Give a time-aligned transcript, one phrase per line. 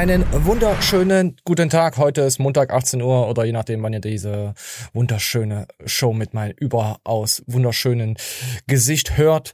[0.00, 1.98] Einen wunderschönen guten Tag.
[1.98, 4.54] Heute ist Montag 18 Uhr oder je nachdem, wann ihr diese
[4.94, 8.16] wunderschöne Show mit meinem überaus wunderschönen
[8.66, 9.52] Gesicht hört.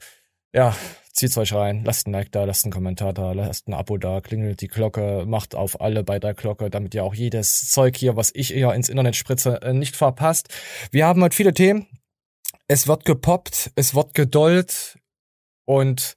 [0.54, 0.76] Ja,
[1.12, 4.20] zieht's euch rein, lasst ein Like da, lasst einen Kommentar da, lasst ein Abo da,
[4.20, 8.14] klingelt die Glocke, macht auf alle bei der Glocke, damit ihr auch jedes Zeug hier,
[8.14, 10.46] was ich eher ins Internet spritze, äh, nicht verpasst.
[10.92, 11.88] Wir haben heute viele Themen.
[12.68, 14.96] Es wird gepoppt, es wird gedollt
[15.64, 16.14] und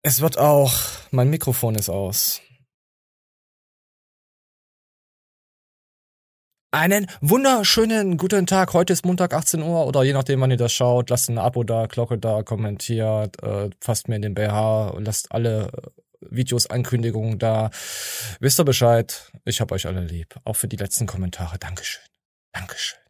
[0.00, 0.72] es wird auch,
[1.10, 2.40] mein Mikrofon ist aus.
[6.74, 8.72] Einen wunderschönen guten Tag.
[8.72, 11.08] Heute ist Montag 18 Uhr oder je nachdem, wann ihr das schaut.
[11.08, 15.30] Lasst ein Abo da, Glocke da, kommentiert, äh, fasst mir in den BH und lasst
[15.30, 17.70] alle äh, Videos, Ankündigungen da.
[18.40, 19.30] Wisst ihr Bescheid?
[19.44, 20.34] Ich hab euch alle lieb.
[20.42, 21.60] Auch für die letzten Kommentare.
[21.60, 22.02] Dankeschön.
[22.52, 23.03] Dankeschön.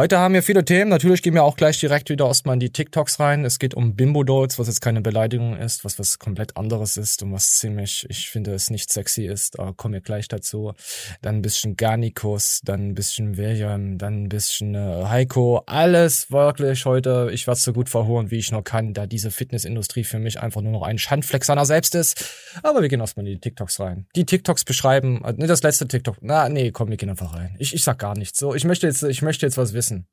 [0.00, 0.88] Heute haben wir viele Themen.
[0.88, 3.44] Natürlich gehen wir auch gleich direkt wieder erstmal in die TikToks rein.
[3.44, 7.34] Es geht um Bimbo-Dolls, was jetzt keine Beleidigung ist, was was komplett anderes ist und
[7.34, 9.58] was ziemlich, ich finde, es nicht sexy ist.
[9.58, 10.72] Aber kommen wir gleich dazu.
[11.20, 15.64] Dann ein bisschen Garnikus, dann ein bisschen William, dann ein bisschen äh, Heiko.
[15.66, 17.28] Alles wirklich heute.
[17.34, 20.62] Ich werde so gut verhoren, wie ich noch kann, da diese Fitnessindustrie für mich einfach
[20.62, 22.24] nur noch ein Schandfleck seiner selbst ist.
[22.62, 24.06] Aber wir gehen erstmal in die TikToks rein.
[24.16, 26.16] Die TikToks beschreiben, äh, ne, das letzte TikTok.
[26.22, 27.54] Na, nee, komm, wir gehen einfach rein.
[27.58, 28.38] Ich, ich sag gar nichts.
[28.38, 30.06] So, ich möchte jetzt, ich möchte jetzt was wissen wissen.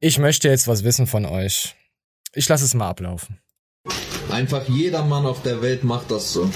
[0.00, 1.74] Ich möchte jetzt was wissen von euch.
[2.34, 3.40] Ich lasse es mal ablaufen.
[4.30, 6.50] Einfach jeder Mann auf der Welt macht das so.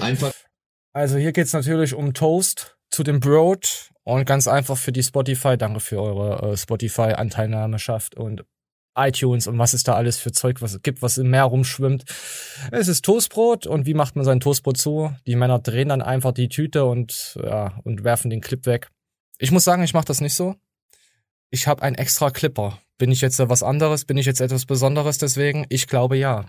[0.00, 0.32] Einfach.
[0.92, 5.02] Also hier geht es natürlich um Toast zu dem Brot und ganz einfach für die
[5.02, 5.56] Spotify.
[5.56, 8.44] Danke für eure äh, Spotify-Anteilnahmeschaft und
[8.98, 12.04] iTunes und was es da alles für Zeug was es gibt, was im Meer rumschwimmt.
[12.70, 15.12] Es ist Toastbrot und wie macht man sein Toastbrot zu?
[15.26, 18.88] Die Männer drehen dann einfach die Tüte und ja und werfen den Clip weg.
[19.38, 20.56] Ich muss sagen, ich mache das nicht so.
[21.50, 22.78] Ich habe einen extra Clipper.
[22.98, 24.04] Bin ich jetzt was anderes?
[24.04, 25.64] Bin ich jetzt etwas Besonderes deswegen?
[25.68, 26.46] Ich glaube ja.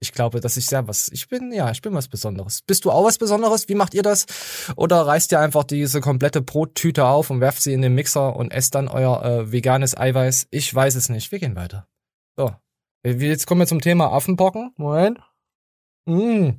[0.00, 1.08] Ich glaube, dass ich sehr was.
[1.12, 2.62] Ich bin, ja, ich bin was Besonderes.
[2.62, 3.68] Bist du auch was Besonderes?
[3.68, 4.26] Wie macht ihr das?
[4.74, 8.52] Oder reißt ihr einfach diese komplette Brottüte auf und werft sie in den Mixer und
[8.52, 10.48] esst dann euer äh, veganes Eiweiß?
[10.50, 11.30] Ich weiß es nicht.
[11.30, 11.86] Wir gehen weiter.
[12.36, 12.52] So.
[13.04, 14.72] Jetzt kommen wir zum Thema Affenpocken.
[14.76, 15.18] Moment.
[16.06, 16.50] Mm.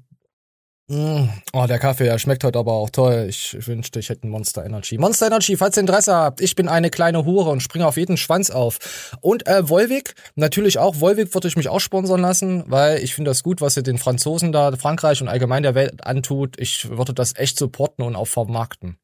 [0.89, 1.29] Mm.
[1.53, 3.27] Oh, der Kaffee, der schmeckt heute aber auch toll.
[3.29, 4.97] Ich wünschte, ich hätte Monster Energy.
[4.97, 6.41] Monster Energy, falls ihr Interesse habt.
[6.41, 9.15] Ich bin eine kleine Hure und springe auf jeden Schwanz auf.
[9.21, 10.99] Und äh, Volvic, natürlich auch.
[10.99, 13.97] Volvic würde ich mich auch sponsern lassen, weil ich finde das gut, was ihr den
[13.97, 16.59] Franzosen da, Frankreich und allgemein der Welt antut.
[16.59, 18.97] Ich würde das echt supporten und auch vermarkten.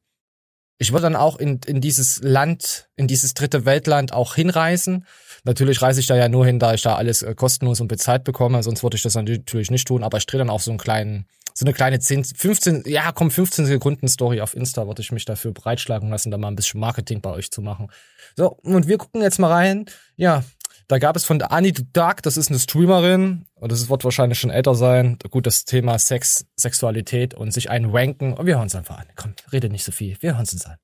[0.78, 5.06] Ich würde dann auch in, in dieses Land, in dieses dritte Weltland auch hinreisen.
[5.44, 8.24] Natürlich reise ich da ja nur hin, da ich da alles äh, kostenlos und bezahlt
[8.24, 10.78] bekomme, sonst würde ich das natürlich nicht tun, aber ich drehe dann auch so einen
[10.78, 15.12] kleinen, so eine kleine 10, 15, ja komm, 15 Sekunden Story auf Insta, würde ich
[15.12, 17.88] mich dafür breitschlagen lassen, da mal ein bisschen Marketing bei euch zu machen.
[18.36, 19.86] So, und wir gucken jetzt mal rein.
[20.16, 20.44] Ja,
[20.88, 24.40] da gab es von Annie the Dark, das ist eine Streamerin, und das wird wahrscheinlich
[24.40, 25.18] schon älter sein.
[25.30, 28.32] Gut, das Thema Sex, Sexualität und sich einen wanken.
[28.32, 29.06] Und wir hören uns einfach an.
[29.14, 30.16] Komm, rede nicht so viel.
[30.20, 30.76] Wir hören uns an.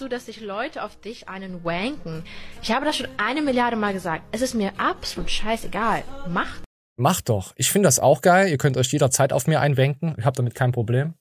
[0.00, 2.24] So, dass sich Leute auf dich einen wanken.
[2.62, 4.22] Ich habe das schon eine Milliarde Mal gesagt.
[4.32, 6.04] Es ist mir absolut scheißegal.
[6.26, 6.62] Macht.
[6.96, 7.52] Macht doch.
[7.56, 8.48] Ich finde das auch geil.
[8.48, 10.14] Ihr könnt euch jederzeit auf mir einwenken.
[10.16, 11.12] Ich habe damit kein Problem.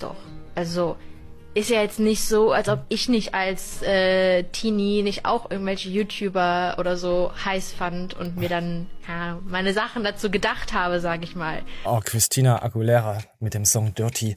[0.00, 0.16] Doch.
[0.54, 0.96] Also,
[1.52, 5.90] ist ja jetzt nicht so, als ob ich nicht als äh, Teenie nicht auch irgendwelche
[5.90, 11.22] YouTuber oder so heiß fand und mir dann ja, meine Sachen dazu gedacht habe, sag
[11.24, 11.60] ich mal.
[11.84, 14.34] Oh, Christina Aguilera mit dem Song Dirty.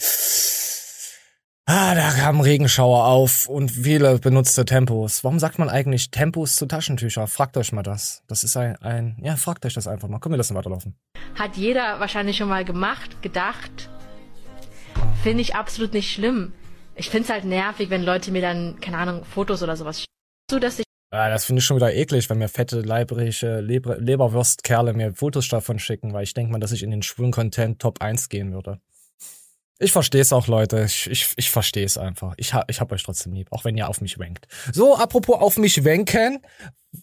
[1.69, 5.23] Ah, da kam Regenschauer auf und viele benutzte Tempos.
[5.23, 7.27] Warum sagt man eigentlich Tempos zu Taschentücher?
[7.27, 8.23] Fragt euch mal das.
[8.27, 10.19] Das ist ein, ein ja, fragt euch das einfach mal.
[10.19, 10.95] Können wir lassen weiterlaufen.
[11.35, 13.89] Hat jeder wahrscheinlich schon mal gemacht, gedacht.
[15.23, 16.53] Finde ich absolut nicht schlimm
[16.97, 20.11] ich find's halt nervig, wenn Leute mir dann, keine Ahnung, Fotos oder sowas schicken.
[20.51, 23.97] So, dass ich ja, das finde ich schon wieder eklig, wenn mir fette, leibrische Leber
[23.97, 27.79] Leberwurstkerle mir Fotos davon schicken, weil ich denke mal, dass ich in den schwulen Content
[27.79, 28.81] Top 1 gehen würde.
[29.79, 30.83] Ich verstehe es auch, Leute.
[30.85, 32.33] Ich, ich, ich verstehe es einfach.
[32.37, 34.47] Ich, ha, ich hab euch trotzdem lieb, auch wenn ihr auf mich wenkt.
[34.73, 36.39] So, apropos auf mich wenken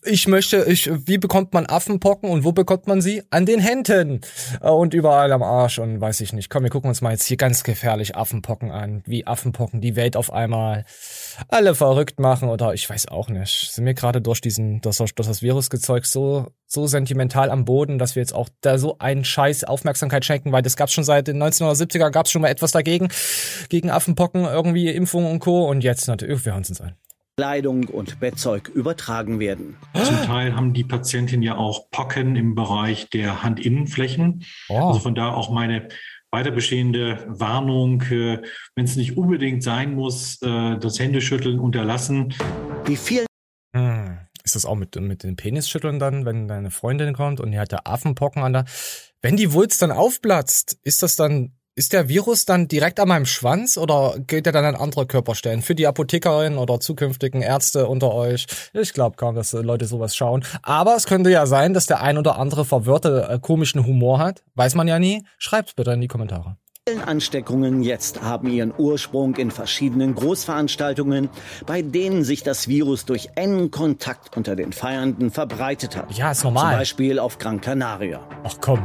[0.03, 3.23] ich möchte, ich, wie bekommt man Affenpocken und wo bekommt man sie?
[3.31, 4.21] An den Händen
[4.61, 6.51] äh, und überall am Arsch und weiß ich nicht.
[6.51, 10.17] Komm, wir gucken uns mal jetzt hier ganz gefährlich Affenpocken an, wie Affenpocken die Welt
[10.17, 10.85] auf einmal
[11.49, 13.73] alle verrückt machen oder ich weiß auch nicht.
[13.73, 18.15] Sind wir gerade durch diesen, durch, durch das Virusgezeug so, so sentimental am Boden, dass
[18.15, 21.43] wir jetzt auch da so einen Scheiß Aufmerksamkeit schenken, weil das gab's schon seit den
[21.43, 23.09] 1970er gab's schon mal etwas dagegen,
[23.69, 25.69] gegen Affenpocken, irgendwie Impfungen und Co.
[25.69, 26.95] Und jetzt natürlich, wir hören uns an.
[27.37, 29.77] Kleidung und Bettzeug übertragen werden.
[29.93, 34.45] Zum Teil haben die Patientinnen ja auch Pocken im Bereich der Handinnenflächen.
[34.69, 34.89] Oh.
[34.89, 35.89] Also von da auch meine
[36.31, 38.41] weiter bestehende Warnung, äh,
[38.77, 42.35] wenn es nicht unbedingt sein muss, äh, das Händeschütteln unterlassen.
[42.85, 43.27] Wie viel?
[43.75, 44.19] Hm.
[44.45, 47.73] Ist das auch mit, mit den Penisschütteln dann, wenn deine Freundin kommt und die hat
[47.73, 48.65] da Affenpocken an der
[49.23, 53.27] Wenn die Wulst dann aufplatzt, ist das dann ist der Virus dann direkt an meinem
[53.27, 55.63] Schwanz oder geht er dann an andere Körperstellen?
[55.63, 58.47] Für die Apothekerin oder zukünftigen Ärzte unter euch?
[58.73, 60.45] Ich glaube kaum, dass Leute sowas schauen.
[60.63, 64.43] Aber es könnte ja sein, dass der ein oder andere verwirrte, äh, komischen Humor hat.
[64.55, 65.25] Weiß man ja nie.
[65.39, 66.57] Schreibt's bitte in die Kommentare.
[67.07, 71.31] Ansteckungen jetzt haben ihren Ursprung in verschiedenen Großveranstaltungen,
[71.67, 76.13] bei denen sich das Virus durch engen Kontakt unter den Feiernden verbreitet hat.
[76.13, 76.73] Ja, ist normal.
[76.73, 78.21] Zum Beispiel auf Gran Canaria.
[78.45, 78.81] Ach komm.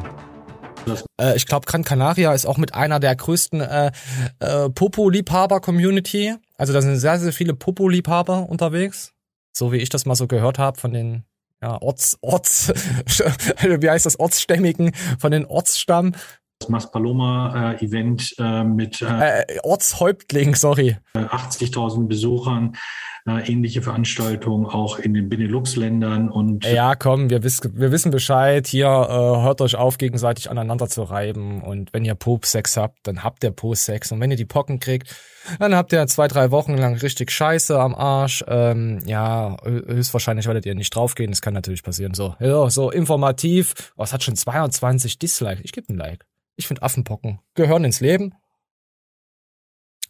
[1.19, 3.91] Äh, ich glaube, Gran Canaria ist auch mit einer der größten äh,
[4.39, 6.35] äh, Popo-Liebhaber-Community.
[6.57, 9.13] Also da sind sehr, sehr viele Popo-Liebhaber unterwegs.
[9.51, 11.23] So wie ich das mal so gehört habe von den
[11.61, 12.69] ja, Orts, Orts,
[13.61, 16.13] wie heißt das, Ortsstämmigen, von den Ortsstamm.
[16.59, 20.97] Das Mas Paloma-Event äh, mit äh, äh, Ortshäuptling, sorry.
[21.15, 22.75] 80.000 Besuchern
[23.29, 28.67] äh, ähnliche Veranstaltungen auch in den Benelux-Ländern und ja, komm, wir, wiss, wir wissen Bescheid.
[28.67, 33.23] Hier äh, hört euch auf, gegenseitig aneinander zu reiben und wenn ihr Poop-Sex habt, dann
[33.23, 35.15] habt ihr Post-Sex und wenn ihr die Pocken kriegt,
[35.59, 38.43] dann habt ihr zwei, drei Wochen lang richtig Scheiße am Arsch.
[38.47, 41.31] Ähm, ja, höchstwahrscheinlich werdet ihr nicht draufgehen.
[41.31, 42.13] Das kann natürlich passieren.
[42.13, 43.93] So, ja, so informativ.
[43.97, 45.61] Oh, es hat schon 22 Dislikes.
[45.63, 46.28] Ich gebe ein Like.
[46.59, 48.33] Ich finde Affenpocken gehören ins Leben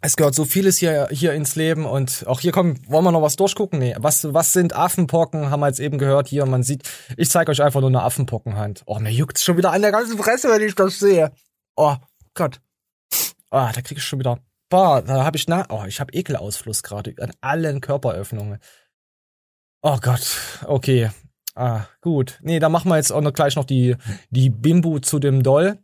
[0.01, 3.21] es gehört so vieles hier, hier ins Leben und auch hier kommen, wollen wir noch
[3.21, 3.79] was durchgucken?
[3.79, 5.49] Nee, was, was sind Affenpocken?
[5.49, 6.45] Haben wir jetzt eben gehört hier.
[6.45, 8.83] Man sieht, ich zeige euch einfach nur eine Affenpockenhand.
[8.85, 11.31] Oh, mir juckt's schon wieder an der ganzen Fresse, wenn ich das sehe.
[11.75, 11.95] Oh,
[12.33, 12.61] Gott.
[13.49, 16.83] Ah, da krieg ich schon wieder, boah, da habe ich na, oh, ich habe Ekelausfluss
[16.83, 18.59] gerade an allen Körperöffnungen.
[19.81, 21.09] Oh Gott, okay.
[21.55, 22.39] Ah, gut.
[22.41, 23.97] Nee, da machen wir jetzt auch noch gleich noch die,
[24.29, 25.79] die Bimbo zu dem Doll.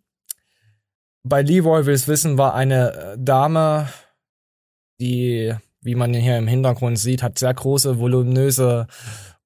[1.27, 3.89] Bei Leroy will's wissen, war eine äh, Dame,
[4.99, 8.85] die, wie man hier im Hintergrund sieht, hat sehr große, voluminöse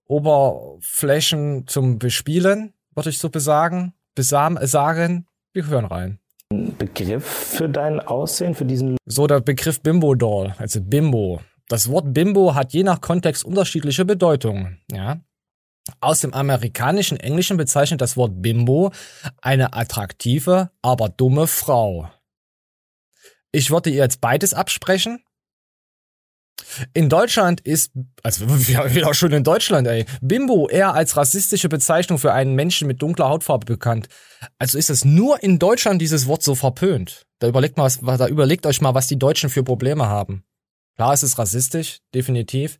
[0.06, 5.26] Oberflächen zum Bespielen, würde ich so besagen, besam, sagen.
[5.54, 6.20] Wir hören rein.
[6.50, 8.98] Begriff für dein Aussehen, für diesen.
[9.06, 11.40] So der Begriff Bimbo Doll, also Bimbo.
[11.70, 15.22] Das Wort Bimbo hat je nach Kontext unterschiedliche Bedeutungen, ja.
[16.00, 18.91] Aus dem amerikanischen Englischen bezeichnet das Wort Bimbo
[19.41, 22.09] eine attraktive, aber dumme Frau.
[23.51, 25.24] Ich würde ihr jetzt beides absprechen,
[26.94, 27.91] in Deutschland ist,
[28.24, 33.01] also wieder schon in Deutschland, ey, Bimbo eher als rassistische Bezeichnung für einen Menschen mit
[33.01, 34.07] dunkler Hautfarbe bekannt.
[34.57, 37.25] Also ist es nur in Deutschland dieses Wort so verpönt.
[37.39, 40.44] Da überlegt mal, da überlegt euch mal, was die Deutschen für Probleme haben.
[40.95, 42.77] Klar, es ist rassistisch, definitiv.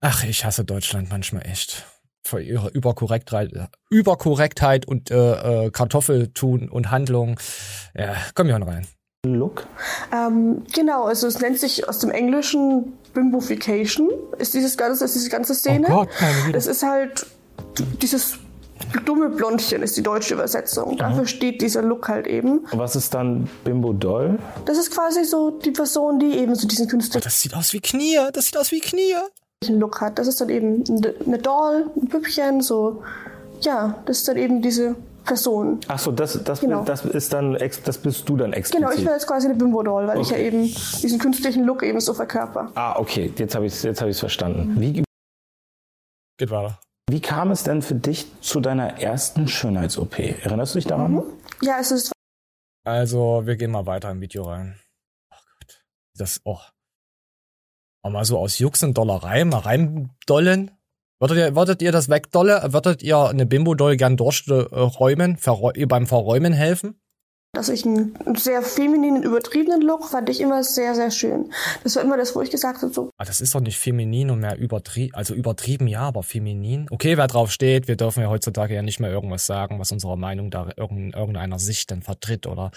[0.00, 1.84] Ach, ich hasse Deutschland manchmal echt.
[2.22, 3.50] Vor ihrer Überkorrektheit,
[3.88, 7.40] Überkorrektheit und äh, äh, Kartoffeltun und Handlung.
[7.94, 8.86] Ja, komm hier rein.
[9.26, 9.66] Look?
[10.12, 15.28] Ähm, genau, also es nennt sich aus dem Englischen Bimbofication, ist dieses ganze, ist diese
[15.28, 15.86] ganze Szene.
[15.90, 16.08] Oh Gott,
[16.54, 17.26] das ist halt
[18.00, 18.38] dieses
[19.04, 20.96] dumme Blondchen ist die deutsche Übersetzung.
[20.96, 22.66] Dafür steht dieser Look halt eben.
[22.72, 24.38] Was ist dann Bimbo Doll?
[24.64, 27.20] Das ist quasi so die Person, die eben so diesen Künstler.
[27.20, 28.18] Oh, das sieht aus wie Knie.
[28.32, 29.14] Das sieht aus wie Knie.
[29.68, 30.18] Look hat.
[30.18, 30.84] Das ist dann eben
[31.26, 33.02] eine Doll, ein Püppchen, so.
[33.60, 35.80] Ja, das ist dann eben diese Person.
[35.86, 36.82] Ach so, das, das, genau.
[36.82, 38.80] das ist dann, das bist du dann explizit.
[38.80, 40.22] Genau, ich bin jetzt quasi eine Bimbo-Doll, weil okay.
[40.22, 42.70] ich ja eben diesen künstlichen Look eben so verkörper.
[42.74, 44.80] Ah, okay, jetzt habe ich es jetzt hab verstanden.
[44.80, 45.04] Wie,
[46.38, 46.80] Geht weiter.
[47.10, 50.18] Wie kam es denn für dich zu deiner ersten Schönheits-OP?
[50.18, 51.12] Erinnerst du dich daran?
[51.12, 51.22] Mhm.
[51.60, 52.12] Ja, es ist.
[52.86, 54.80] Also, wir gehen mal weiter im Video rein.
[55.30, 55.82] Oh Gott.
[56.16, 56.60] Das, oh.
[58.02, 60.70] Aber mal so aus Jux und Dollerei, mal reindollen.
[61.20, 62.72] Würdet ihr, würdet ihr das wegdolle?
[62.72, 65.36] Würdet ihr eine Bimbo-Doll gern durchräumen,
[65.74, 66.98] ihr beim Verräumen helfen?
[67.52, 71.52] Dass ich einen sehr femininen, übertriebenen Look fand ich immer sehr, sehr schön.
[71.82, 73.10] Das war immer das, wo ich gesagt habe, so.
[73.18, 76.86] Ah, das ist doch nicht feminin und mehr übertrieben, also übertrieben ja, aber feminin.
[76.90, 80.16] Okay, wer drauf steht, wir dürfen ja heutzutage ja nicht mehr irgendwas sagen, was unserer
[80.16, 82.70] Meinung da irgendeiner Sicht dann vertritt oder,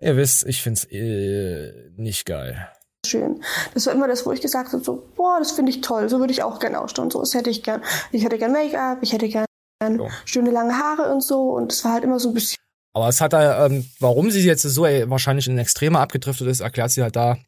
[0.00, 2.66] ihr wisst, ich find's äh, nicht geil
[3.08, 3.42] schön.
[3.74, 6.18] Das war immer das, wo ich gesagt habe, so, boah, das finde ich toll, so
[6.18, 7.82] würde ich auch gerne ausschauen, so, das hätte ich gern.
[8.12, 9.46] Ich hätte gern Make-up, ich hätte gern
[9.80, 10.08] so.
[10.24, 12.58] schöne lange Haare und so und es war halt immer so ein bisschen.
[12.94, 16.60] Aber es hat da, ähm, warum sie jetzt so ey, wahrscheinlich in Extreme abgedriftet ist,
[16.60, 17.38] erklärt sie halt da,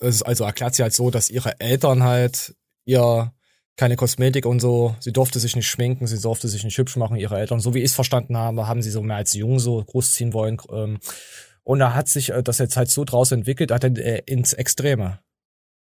[0.00, 3.32] also erklärt sie halt so, dass ihre Eltern halt ihr
[3.76, 7.16] keine Kosmetik und so, sie durfte sich nicht schminken, sie durfte sich nicht hübsch machen,
[7.16, 9.82] ihre Eltern, so wie ich es verstanden habe, haben sie so mehr als jung so
[9.82, 10.98] großziehen wollen, ähm,
[11.62, 15.20] und da hat sich äh, das jetzt halt so draus entwickelt, hat äh, ins Extreme.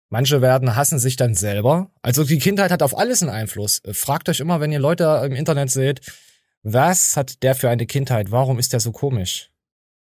[0.09, 1.91] Manche werden hassen sich dann selber.
[2.03, 3.81] Also die Kindheit hat auf alles einen Einfluss.
[3.85, 6.01] Äh, fragt euch immer, wenn ihr Leute im Internet seht,
[6.63, 8.31] was hat der für eine Kindheit?
[8.31, 9.51] Warum ist der so komisch?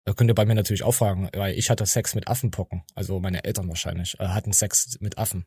[0.06, 2.84] Da könnt ihr bei mir natürlich auch fragen, weil ich hatte Sex mit Affenpocken.
[2.96, 5.46] Also meine Eltern wahrscheinlich hatten Sex mit Affen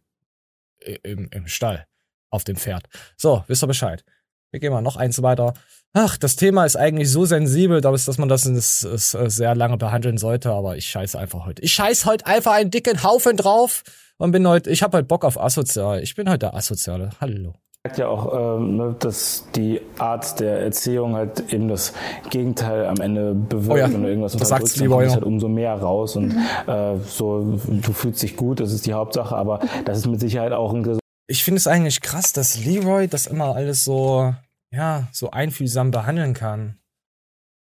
[1.02, 1.87] im, im Stall
[2.29, 2.87] auf dem Pferd.
[3.17, 4.05] So, wisst ihr Bescheid.
[4.50, 5.54] Wir gehen mal noch eins weiter.
[5.92, 10.19] Ach, das Thema ist eigentlich so sensibel, dass man das, das, das sehr lange behandeln
[10.19, 11.62] sollte, aber ich scheiße einfach heute.
[11.62, 13.83] Ich scheiße heute einfach einen dicken Haufen drauf
[14.19, 16.02] und bin heute, ich habe halt Bock auf asozial.
[16.02, 17.11] Ich bin heute der Asoziale.
[17.21, 21.95] Hallo sagt ja auch, ähm, ne, dass die Art der Erziehung halt eben das
[22.28, 25.49] Gegenteil am Ende bewirkt, oh ja, wenn du irgendwas das unterdrückst, dann kommst halt umso
[25.49, 29.97] mehr raus und äh, so, du fühlst dich gut, das ist die Hauptsache, aber das
[29.97, 31.00] ist mit Sicherheit auch ein
[31.31, 34.35] Ich finde es eigentlich krass, dass Leroy das immer alles so,
[34.73, 36.81] ja, so einfühlsam behandeln kann.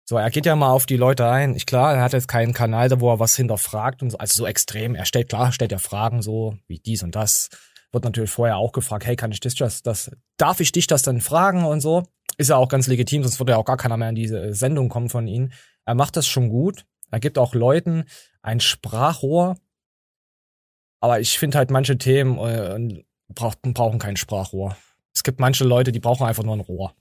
[0.09, 1.55] So, er geht ja mal auf die Leute ein.
[1.55, 4.35] Ich klar, er hat jetzt keinen Kanal, da wo er was hinterfragt und so, also
[4.35, 4.95] so extrem.
[4.95, 7.49] Er stellt klar, stellt ja Fragen so wie dies und das
[7.91, 11.03] wird natürlich vorher auch gefragt, hey, kann ich dich das, das, darf ich dich das
[11.03, 12.07] dann fragen und so?
[12.37, 14.89] Ist ja auch ganz legitim, sonst würde ja auch gar keiner mehr in diese Sendung
[14.89, 15.51] kommen von ihm.
[15.85, 16.87] Er macht das schon gut.
[17.11, 18.05] Er gibt auch Leuten
[18.41, 19.55] ein Sprachrohr.
[20.99, 24.75] Aber ich finde halt manche Themen äh, brauchen, brauchen kein Sprachrohr.
[25.13, 26.93] Es gibt manche Leute, die brauchen einfach nur ein Rohr.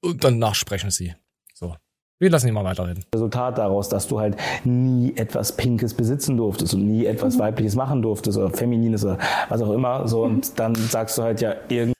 [0.00, 1.14] Und danach sprechen sie.
[1.54, 1.74] So.
[2.18, 3.04] Wir lassen ihn mal weiterreden.
[3.14, 7.40] Resultat daraus, dass du halt nie etwas Pinkes besitzen durftest und nie etwas mhm.
[7.40, 9.18] Weibliches machen durftest oder Feminines oder
[9.50, 10.08] was auch immer.
[10.08, 10.56] So, und mhm.
[10.56, 11.92] dann sagst du halt ja irgendwie.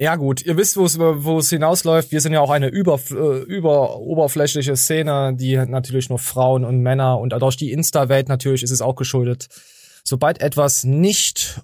[0.00, 2.12] Ja gut, ihr wisst, wo es wo es hinausläuft.
[2.12, 6.80] Wir sind ja auch eine über, äh, über oberflächliche Szene, die natürlich nur Frauen und
[6.80, 9.48] Männer und durch die Insta-Welt natürlich ist es auch geschuldet.
[10.04, 11.60] Sobald etwas nicht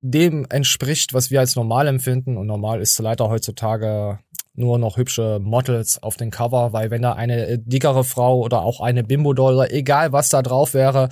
[0.00, 4.18] dem entspricht, was wir als normal empfinden, und normal ist leider heutzutage
[4.54, 8.62] nur noch hübsche Models auf den Cover, weil wenn da eine äh, dickere Frau oder
[8.62, 11.08] auch eine Bimbo-Doll egal was da drauf wäre,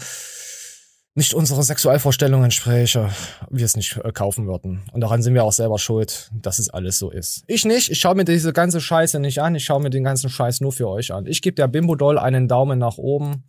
[1.14, 3.08] nicht unsere Sexualvorstellungen entspräche,
[3.48, 4.82] wir es nicht äh, kaufen würden.
[4.92, 7.44] Und daran sind wir auch selber schuld, dass es alles so ist.
[7.46, 10.28] Ich nicht, ich schaue mir diese ganze Scheiße nicht an, ich schaue mir den ganzen
[10.28, 11.26] Scheiß nur für euch an.
[11.26, 13.44] Ich gebe der Bimbo-Doll einen Daumen nach oben.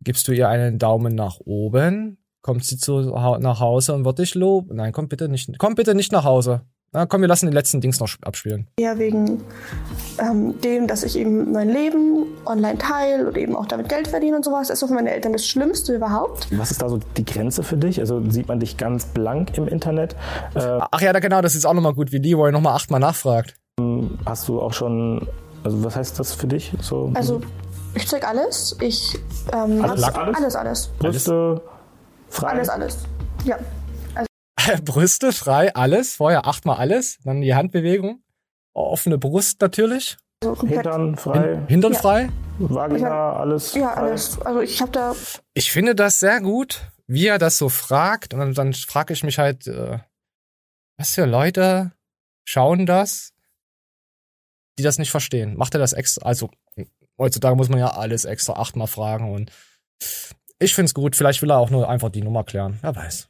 [0.00, 4.34] Gibst du ihr einen Daumen nach oben, kommt sie zu, nach Hause und wird dich
[4.34, 4.76] loben.
[4.76, 6.62] Nein, komm bitte nicht, komm bitte nicht nach Hause.
[6.94, 8.68] Na komm, wir lassen die letzten Dings noch abspielen.
[8.78, 9.42] Ja, wegen
[10.18, 14.36] ähm, dem, dass ich eben mein Leben online teile und eben auch damit Geld verdiene
[14.36, 14.68] und sowas.
[14.68, 16.48] Das ist für meine Eltern das Schlimmste überhaupt.
[16.58, 17.98] Was ist da so die Grenze für dich?
[17.98, 20.14] Also sieht man dich ganz blank im Internet?
[20.54, 23.54] Äh, Ach ja, da genau, das ist auch nochmal gut, wie Leroy nochmal achtmal nachfragt.
[24.26, 25.26] Hast du auch schon,
[25.64, 26.74] also was heißt das für dich?
[26.82, 27.40] So, also
[27.94, 28.76] ich zeig alles.
[28.80, 29.18] Ich
[29.50, 30.90] ähm, alles, alles, alles, alles.
[30.98, 31.62] Brüste,
[32.32, 32.48] frei.
[32.48, 32.98] Alles, alles.
[33.44, 33.58] Ja.
[34.84, 36.14] Brüste frei, alles.
[36.14, 37.18] Vorher achtmal alles.
[37.24, 38.22] Dann die Handbewegung.
[38.74, 40.16] Offene Brust natürlich.
[40.42, 41.54] Also Hintern frei.
[41.54, 41.98] Hin Hintern ja.
[41.98, 42.28] frei.
[42.58, 43.74] Vagina, alles.
[43.74, 44.00] Ja, frei.
[44.00, 44.40] alles.
[44.40, 45.14] Also ich habe da.
[45.54, 48.34] Ich finde das sehr gut, wie er das so fragt.
[48.34, 49.98] Und dann, dann frage ich mich halt, äh,
[50.96, 51.92] was für Leute
[52.44, 53.32] schauen das,
[54.78, 55.56] die das nicht verstehen.
[55.56, 56.24] Macht er das extra?
[56.26, 56.50] Also
[57.18, 59.50] heutzutage muss man ja alles extra achtmal fragen und
[60.62, 61.16] ich finde es gut.
[61.16, 62.78] Vielleicht will er auch nur einfach die Nummer klären.
[62.82, 63.28] Wer weiß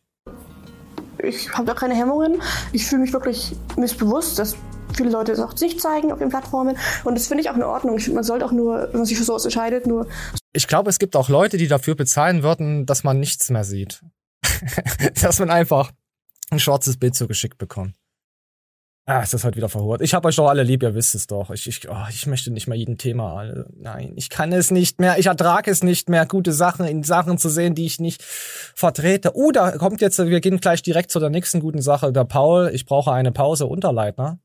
[1.22, 2.42] ich habe da keine Hemmungen.
[2.72, 4.56] Ich fühle mich wirklich missbewusst, dass
[4.94, 6.76] viele Leute es auch nicht zeigen auf den Plattformen.
[7.04, 7.96] Und das finde ich auch in Ordnung.
[7.96, 10.06] Ich finde, man sollte auch nur, wenn man sich für sowas entscheidet, nur.
[10.52, 14.02] Ich glaube, es gibt auch Leute, die dafür bezahlen würden, dass man nichts mehr sieht.
[15.22, 15.92] dass man einfach
[16.50, 17.94] ein schwarzes Bild zugeschickt bekommt.
[19.04, 20.00] Ah, ist das heute wieder verhurt.
[20.00, 21.50] Ich hab euch doch alle lieb, ihr wisst es doch.
[21.50, 23.44] Ich, ich, oh, ich möchte nicht mal jeden Thema.
[23.74, 25.18] Nein, ich kann es nicht mehr.
[25.18, 29.36] Ich ertrage es nicht mehr, gute Sachen in Sachen zu sehen, die ich nicht vertrete.
[29.36, 32.12] Uh, da kommt jetzt, wir gehen gleich direkt zu der nächsten guten Sache.
[32.12, 34.38] Der Paul, ich brauche eine Pause, Unterleitner.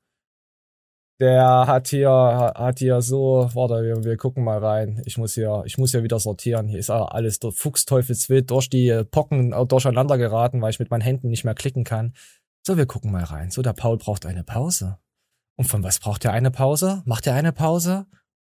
[1.20, 5.04] Der hat hier, hat hier so, warte, wir, wir gucken mal rein.
[5.06, 6.68] Ich muss hier, ich muss hier wieder sortieren.
[6.68, 11.30] Hier ist alles der Fuchsteufelswild durch die Pocken durcheinander geraten, weil ich mit meinen Händen
[11.30, 12.14] nicht mehr klicken kann.
[12.68, 13.50] So, wir gucken mal rein.
[13.50, 14.98] So, der Paul braucht eine Pause.
[15.56, 17.02] Und von was braucht er eine Pause?
[17.06, 18.08] Macht er eine Pause?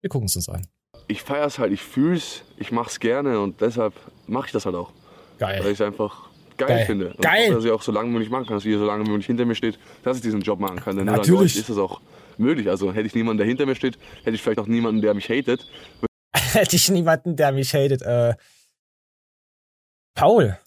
[0.02, 0.66] Wir gucken es uns an.
[1.09, 3.95] Ich feiere es halt, ich fühle es, ich mache es gerne und deshalb
[4.26, 4.92] mache ich das halt auch.
[5.38, 5.61] Geil.
[5.61, 6.28] Weil ich es einfach
[6.59, 6.85] geil, geil.
[6.85, 7.14] finde.
[7.14, 7.54] Und geil.
[7.54, 9.28] Dass ich auch so lange wie möglich machen kann, dass ich so lange wie möglich
[9.28, 10.95] hinter mir steht, dass ich diesen Job machen kann.
[10.95, 11.57] Denn Natürlich.
[11.57, 12.02] ist es auch
[12.37, 12.69] möglich.
[12.69, 15.31] Also hätte ich niemanden, der hinter mir steht, hätte ich vielleicht auch niemanden, der mich
[15.31, 15.66] hatet.
[16.35, 18.02] hätte ich niemanden, der mich hatet.
[18.02, 18.35] Äh,
[20.14, 20.59] Paul.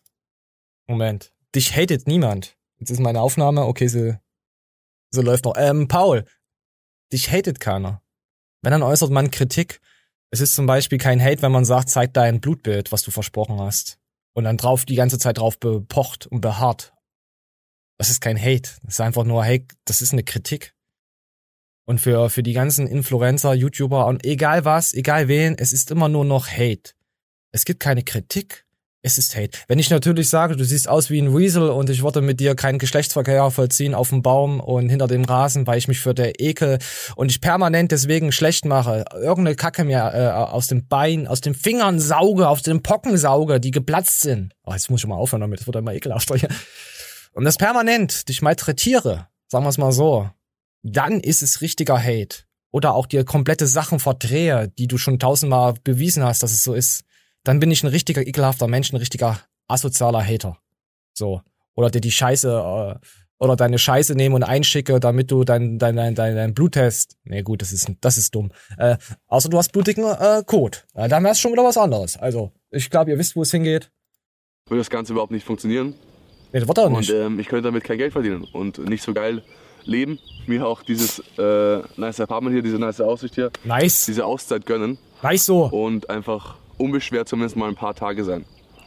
[0.87, 1.31] Moment.
[1.53, 2.57] Dich hatet niemand.
[2.79, 4.17] Jetzt ist meine Aufnahme, okay, sie,
[5.11, 5.55] sie läuft noch.
[5.57, 6.25] Ähm, Paul,
[7.11, 8.01] dich hatet keiner.
[8.61, 9.79] Wenn dann äußert man Kritik,
[10.31, 13.59] es ist zum Beispiel kein Hate, wenn man sagt, zeig dein Blutbild, was du versprochen
[13.59, 13.99] hast.
[14.33, 16.93] Und dann drauf die ganze Zeit drauf bepocht und beharrt.
[17.97, 18.71] Das ist kein Hate.
[18.83, 20.75] Das ist einfach nur, hey, das ist eine Kritik.
[21.85, 26.09] Und für, für die ganzen Influencer, YouTuber und egal was, egal wen, es ist immer
[26.09, 26.93] nur noch Hate.
[27.51, 28.64] Es gibt keine Kritik.
[29.05, 29.59] Es ist Hate.
[29.67, 32.55] Wenn ich natürlich sage, du siehst aus wie ein Weasel und ich wollte mit dir
[32.55, 36.41] keinen Geschlechtsverkehr vollziehen auf dem Baum und hinter dem Rasen, weil ich mich für der
[36.41, 36.79] ekel
[37.15, 41.53] und ich permanent deswegen schlecht mache, irgendeine Kacke mir äh, aus dem Bein, aus den
[41.53, 44.53] Fingern sauge, aus den Pocken sauge, die geplatzt sind.
[44.63, 46.31] Oh, jetzt muss ich mal aufhören damit, das wird immer ekelhaft.
[47.33, 50.31] Und das permanent dich malträtiere, sagen wir es mal so,
[50.81, 52.37] dann ist es richtiger Hate.
[52.71, 56.73] Oder auch dir komplette Sachen verdrehe, die du schon tausendmal bewiesen hast, dass es so
[56.73, 57.03] ist.
[57.45, 60.57] Dann bin ich ein richtiger ekelhafter Mensch, ein richtiger asozialer Hater.
[61.13, 61.41] So.
[61.75, 63.05] Oder dir die Scheiße, äh,
[63.37, 67.17] oder deine Scheiße nehme und einschicke, damit du dein, dein, dein, dein, dein Bluttest.
[67.23, 68.51] Nee, gut, das ist, das ist dumm.
[68.77, 68.97] Äh,
[69.27, 70.79] außer du hast blutigen äh, Code.
[70.95, 72.17] Äh, dann wäre es schon wieder was anderes.
[72.17, 73.91] Also, ich glaube, ihr wisst, wo es hingeht.
[74.67, 75.93] Würde das Ganze überhaupt nicht funktionieren.
[76.51, 77.11] Nee, das wird auch nicht.
[77.11, 79.43] Und ähm, ich könnte damit kein Geld verdienen und nicht so geil
[79.83, 80.17] leben.
[80.47, 83.51] Mir auch dieses äh, nice Apartment hier, diese nice Aussicht hier.
[83.63, 84.05] Nice.
[84.05, 84.97] Diese Auszeit gönnen.
[85.21, 85.65] Nice so.
[85.65, 88.45] Und einfach unbeschwert zumindest mal ein paar Tage sein.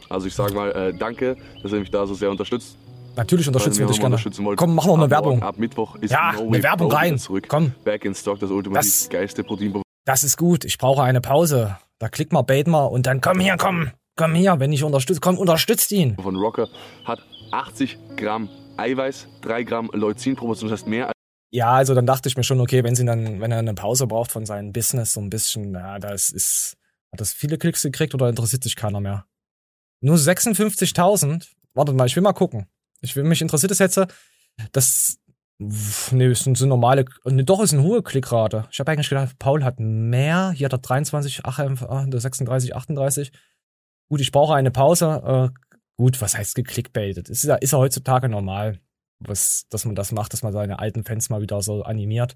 [0.09, 2.77] Also ich sage mal äh, danke, dass ihr mich da so sehr unterstützt.
[3.15, 4.55] Natürlich unterstützen wir dich gerne.
[4.55, 5.41] Komm, mach noch eine Werbung.
[5.43, 7.17] Ab Mittwoch ist ja, no eine Werbung rein.
[7.17, 7.45] Zurück.
[7.47, 7.73] Komm.
[7.83, 9.81] Back in Stock, das ultimativ das, geilste Protein.
[10.05, 10.63] Das ist gut.
[10.63, 11.77] Ich brauche eine Pause.
[11.99, 13.91] Da klick mal, bait mal und dann komm hier, komm.
[14.15, 16.15] Komm hier, wenn ich unterstütze, komm, unterstützt ihn.
[16.15, 16.67] Von Rocker
[17.05, 17.19] hat
[17.51, 21.13] 80 Gramm Eiweiß, 3 Gramm Leucin pro das heißt mehr als
[21.51, 24.05] ja, also dann dachte ich mir schon, okay, wenn sie dann, wenn er eine Pause
[24.05, 26.75] braucht von seinem Business, so ein bisschen, ja, das ist,
[27.11, 29.25] hat das viele Klicks gekriegt oder interessiert sich keiner mehr?
[30.01, 31.47] Nur 56.000?
[31.73, 32.67] Wartet mal, ich will mal gucken.
[33.01, 33.99] Ich will, mich interessiert es jetzt,
[34.71, 35.19] das,
[35.59, 38.67] nee, ist eine normale, nee, doch, ist eine hohe Klickrate.
[38.71, 43.31] Ich habe eigentlich gedacht, Paul hat mehr, hier hat er 23, 36, 38.
[44.09, 45.51] Gut, ich brauche eine Pause.
[45.55, 45.59] Äh,
[45.97, 47.29] gut, was heißt geklickbaitet?
[47.29, 48.79] Ist ja, ist ja heutzutage normal,
[49.19, 52.35] was, dass man das macht, dass man seine alten Fans mal wieder so animiert.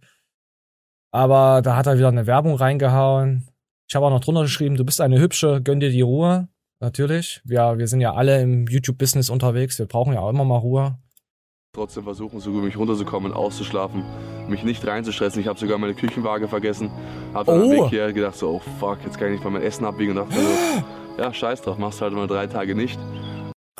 [1.11, 3.47] Aber da hat er wieder eine Werbung reingehauen.
[3.89, 6.47] Ich habe auch noch drunter geschrieben, du bist eine hübsche, gönn dir die Ruhe.
[6.79, 7.41] Natürlich.
[7.45, 9.79] Wir, wir sind ja alle im YouTube-Business unterwegs.
[9.79, 10.97] Wir brauchen ja auch immer mal Ruhe.
[11.73, 14.03] Trotzdem versuchen, so gut mich runterzukommen, auszuschlafen,
[14.47, 15.41] mich nicht reinzustressen.
[15.41, 16.91] Ich habe sogar meine Küchenwaage vergessen.
[17.33, 17.71] Hab dann oh.
[17.71, 20.17] Weg hier gedacht so, oh fuck, jetzt kann ich nicht mal mein Essen abwiegen.
[20.17, 20.83] Und dachte so,
[21.21, 22.99] ja, scheiß drauf, machst halt mal drei Tage nicht.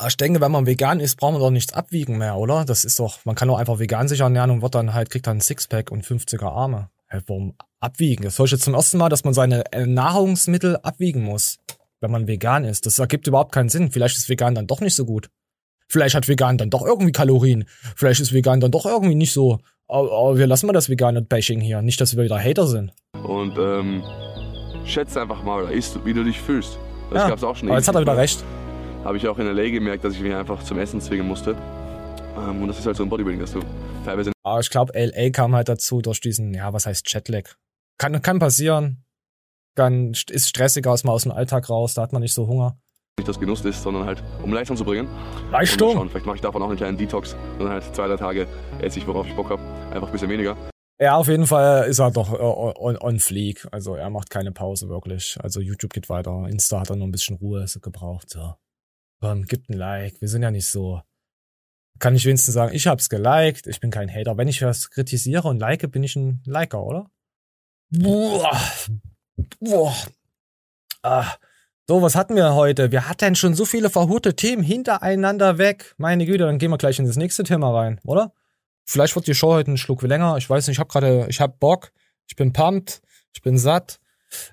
[0.08, 2.66] Ich denke, wenn man vegan ist, braucht man doch nichts abwiegen mehr, oder?
[2.66, 5.28] Das ist doch, man kann doch einfach vegan sich ernähren und wird dann halt, kriegt
[5.28, 6.90] dann ein Sixpack und 50er Arme.
[7.28, 8.24] Warum abwiegen?
[8.24, 11.60] Das höre ich jetzt zum ersten Mal, dass man seine äh, Nahrungsmittel abwiegen muss
[12.04, 12.86] wenn man vegan ist.
[12.86, 13.90] Das ergibt überhaupt keinen Sinn.
[13.90, 15.30] Vielleicht ist vegan dann doch nicht so gut.
[15.88, 17.66] Vielleicht hat vegan dann doch irgendwie Kalorien.
[17.96, 19.60] Vielleicht ist vegan dann doch irgendwie nicht so.
[19.88, 21.82] Aber, wir lassen mal das vegane Bashing hier.
[21.82, 22.92] Nicht, dass wir wieder Hater sind.
[23.24, 24.04] Und ähm,
[24.86, 26.78] schätze einfach mal, isst, wie du dich fühlst.
[27.10, 27.70] Das ja, gab's auch schon.
[27.70, 28.44] Aber jetzt hat er wieder recht.
[29.06, 31.56] Habe ich auch in LA gemerkt, dass ich mich einfach zum Essen zwingen musste.
[32.38, 33.60] Ähm, und das ist halt so ein Bodybuilding, dass du
[34.06, 34.32] teilweise.
[34.44, 37.56] Aber ich glaube, LA kam halt dazu durch diesen, ja, was heißt Jetlag.
[37.98, 39.04] Kann, kann passieren
[39.76, 42.78] dann ist stressiger, als man aus dem Alltag raus, da hat man nicht so Hunger.
[43.20, 45.08] Nicht das Genuss ist, sondern halt, um Leistung zu bringen.
[45.52, 46.10] Leistung?
[46.10, 47.36] Vielleicht mache ich davon auch einen kleinen Detox.
[47.60, 48.48] Und halt zwei, drei Tage
[48.82, 49.62] esse ich, worauf ich Bock habe.
[49.92, 50.58] Einfach ein bisschen weniger.
[51.00, 53.68] Ja, auf jeden Fall ist er doch äh, on, on fleek.
[53.72, 55.38] Also er macht keine Pause wirklich.
[55.42, 56.48] Also YouTube geht weiter.
[56.50, 58.30] Insta hat er nur ein bisschen Ruhe gebraucht.
[58.30, 58.56] So.
[59.22, 60.20] Komm, gibt ein Like.
[60.22, 61.02] Wir sind ja nicht so.
[62.04, 63.66] Kann ich wenigstens sagen, ich hab's geliked.
[63.66, 64.38] Ich bin kein Hater.
[64.38, 67.10] Wenn ich was kritisiere und like, bin ich ein Liker, oder?
[67.92, 68.60] Boah,
[69.62, 69.96] Boah.
[71.02, 71.36] Ah.
[71.88, 72.92] So, was hatten wir heute?
[72.92, 75.96] Wir hatten schon so viele verhurte Themen hintereinander weg.
[75.96, 78.34] Meine Güte, dann gehen wir gleich in das nächste Thema rein, oder?
[78.84, 80.36] Vielleicht wird die Show heute einen Schluck länger.
[80.36, 81.94] Ich weiß nicht, ich habe gerade, ich habe Bock.
[82.28, 83.02] Ich bin pumped.
[83.32, 84.02] Ich bin satt.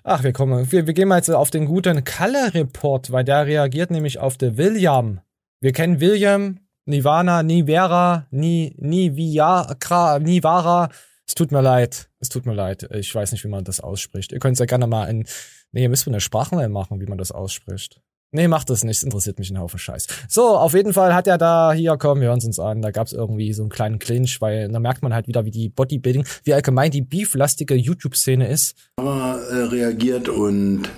[0.05, 0.71] Ach, wir kommen.
[0.71, 4.57] Wir, wir gehen mal jetzt auf den guten Kalle-Report, weil der reagiert nämlich auf den
[4.57, 5.21] William.
[5.61, 10.89] Wir kennen William, Nivana, Nivera, Ni, Niviara, Nivara.
[11.27, 12.11] Es tut mir leid.
[12.19, 12.89] Es tut mir leid.
[12.93, 14.33] Ich weiß nicht, wie man das ausspricht.
[14.33, 15.25] Ihr könnt es ja gerne mal in.
[15.73, 18.01] Nee, ihr müsst mir eine Sprachmail machen, wie man das ausspricht.
[18.33, 18.99] Nee, macht das nicht.
[18.99, 20.07] Es interessiert mich ein Haufen Scheiß.
[20.29, 22.81] So, auf jeden Fall hat er da, hier, komm, wir hören uns an.
[22.81, 25.51] Da gab es irgendwie so einen kleinen Clinch, weil da merkt man halt wieder, wie
[25.51, 28.77] die Bodybuilding, wie allgemein die beeflastige YouTube-Szene ist.
[28.97, 30.89] Aber äh, reagiert und.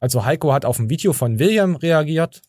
[0.00, 2.42] Also Heiko hat auf ein Video von William reagiert.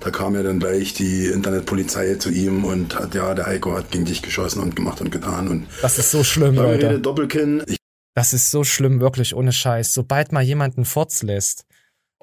[0.00, 3.90] Da kam ja dann gleich die Internetpolizei zu ihm und hat ja, der Heiko hat
[3.90, 5.48] gegen dich geschossen und gemacht und getan.
[5.48, 6.98] Und das ist so schlimm, Leute.
[6.98, 7.62] Doppelkinn.
[7.66, 7.78] Ich
[8.14, 9.94] das ist so schlimm, wirklich, ohne Scheiß.
[9.94, 11.64] Sobald mal jemanden Furz lässt,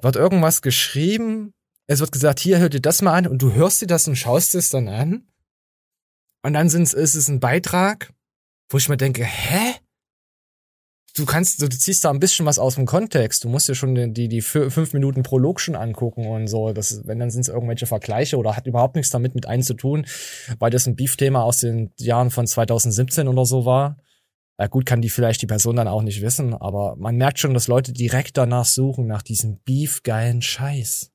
[0.00, 1.52] wird irgendwas geschrieben,
[1.86, 4.16] es wird gesagt, hier, hör dir das mal an und du hörst dir das und
[4.16, 5.26] schaust es dann an.
[6.42, 8.12] Und dann ist es ein Beitrag,
[8.70, 9.74] wo ich mir denke, hä?
[11.14, 13.44] Du kannst, du ziehst da ein bisschen was aus dem Kontext.
[13.44, 16.72] Du musst dir schon die, die, die fünf Minuten Prolog schon angucken und so.
[16.72, 19.74] Das, wenn dann sind es irgendwelche Vergleiche oder hat überhaupt nichts damit mit einem zu
[19.74, 20.06] tun,
[20.58, 23.98] weil das ein Beef-Thema aus den Jahren von 2017 oder so war.
[24.58, 27.54] Ja gut, kann die vielleicht die Person dann auch nicht wissen, aber man merkt schon,
[27.54, 31.10] dass Leute direkt danach suchen, nach diesem Beef-geilen Scheiß.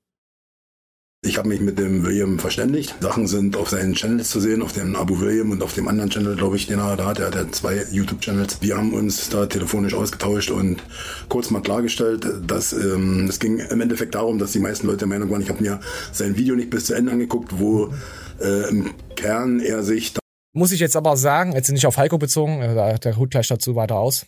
[1.26, 2.94] Ich habe mich mit dem William verständigt.
[3.00, 6.12] Sachen sind auf seinen Channels zu sehen, auf dem Abu William und auf dem anderen
[6.12, 7.18] Channel, glaube ich, den er da hat.
[7.20, 8.62] Er hat ja zwei YouTube-Channels.
[8.62, 10.84] Wir haben uns da telefonisch ausgetauscht und
[11.28, 15.08] kurz mal klargestellt, dass ähm, es ging im Endeffekt darum, dass die meisten Leute der
[15.08, 15.80] Meinung waren, ich habe mir
[16.12, 17.92] sein Video nicht bis zu Ende angeguckt, wo
[18.40, 20.14] äh, im Kern er sich
[20.54, 23.76] muss ich jetzt aber sagen, jetzt nicht auf Heiko bezogen, äh, der holt gleich dazu
[23.76, 24.26] weiter aus.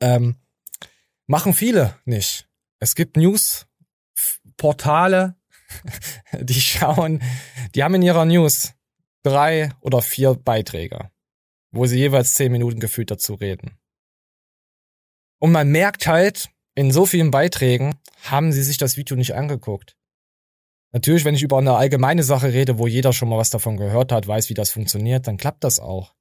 [0.00, 0.36] Ähm,
[1.26, 2.46] machen viele nicht.
[2.78, 5.34] Es gibt News-Portale,
[6.40, 7.22] die schauen,
[7.74, 8.74] die haben in ihrer News
[9.22, 11.10] drei oder vier Beiträge,
[11.72, 13.78] wo sie jeweils zehn Minuten gefühlt dazu reden.
[15.40, 19.96] Und man merkt halt, in so vielen Beiträgen haben sie sich das Video nicht angeguckt.
[20.92, 24.12] Natürlich, wenn ich über eine allgemeine Sache rede, wo jeder schon mal was davon gehört
[24.12, 26.14] hat, weiß, wie das funktioniert, dann klappt das auch.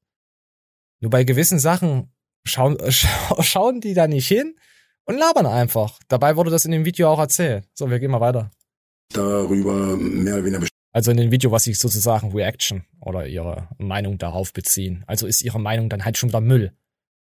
[1.00, 2.12] Nur bei gewissen Sachen
[2.44, 3.10] schauen, scha
[3.44, 4.56] schauen die da nicht hin
[5.06, 6.00] und labern einfach.
[6.08, 7.68] Dabei wurde das in dem Video auch erzählt.
[7.74, 8.52] So, wir gehen mal weiter.
[9.14, 14.20] Darüber mehr oder weniger also in dem Video, was sie sozusagen Reaction oder ihre Meinung
[14.20, 15.04] darauf beziehen.
[15.08, 16.72] Also ist ihre Meinung dann halt schon wieder Müll.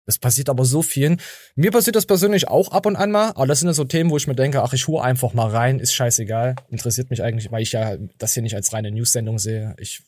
[0.07, 1.21] Das passiert aber so vielen.
[1.55, 4.09] Mir passiert das persönlich auch ab und an mal, aber das sind ja so Themen,
[4.09, 6.55] wo ich mir denke, ach, ich hole einfach mal rein, ist scheißegal.
[6.69, 9.75] Interessiert mich eigentlich, weil ich ja das hier nicht als reine News-Sendung sehe.
[9.77, 10.01] Ich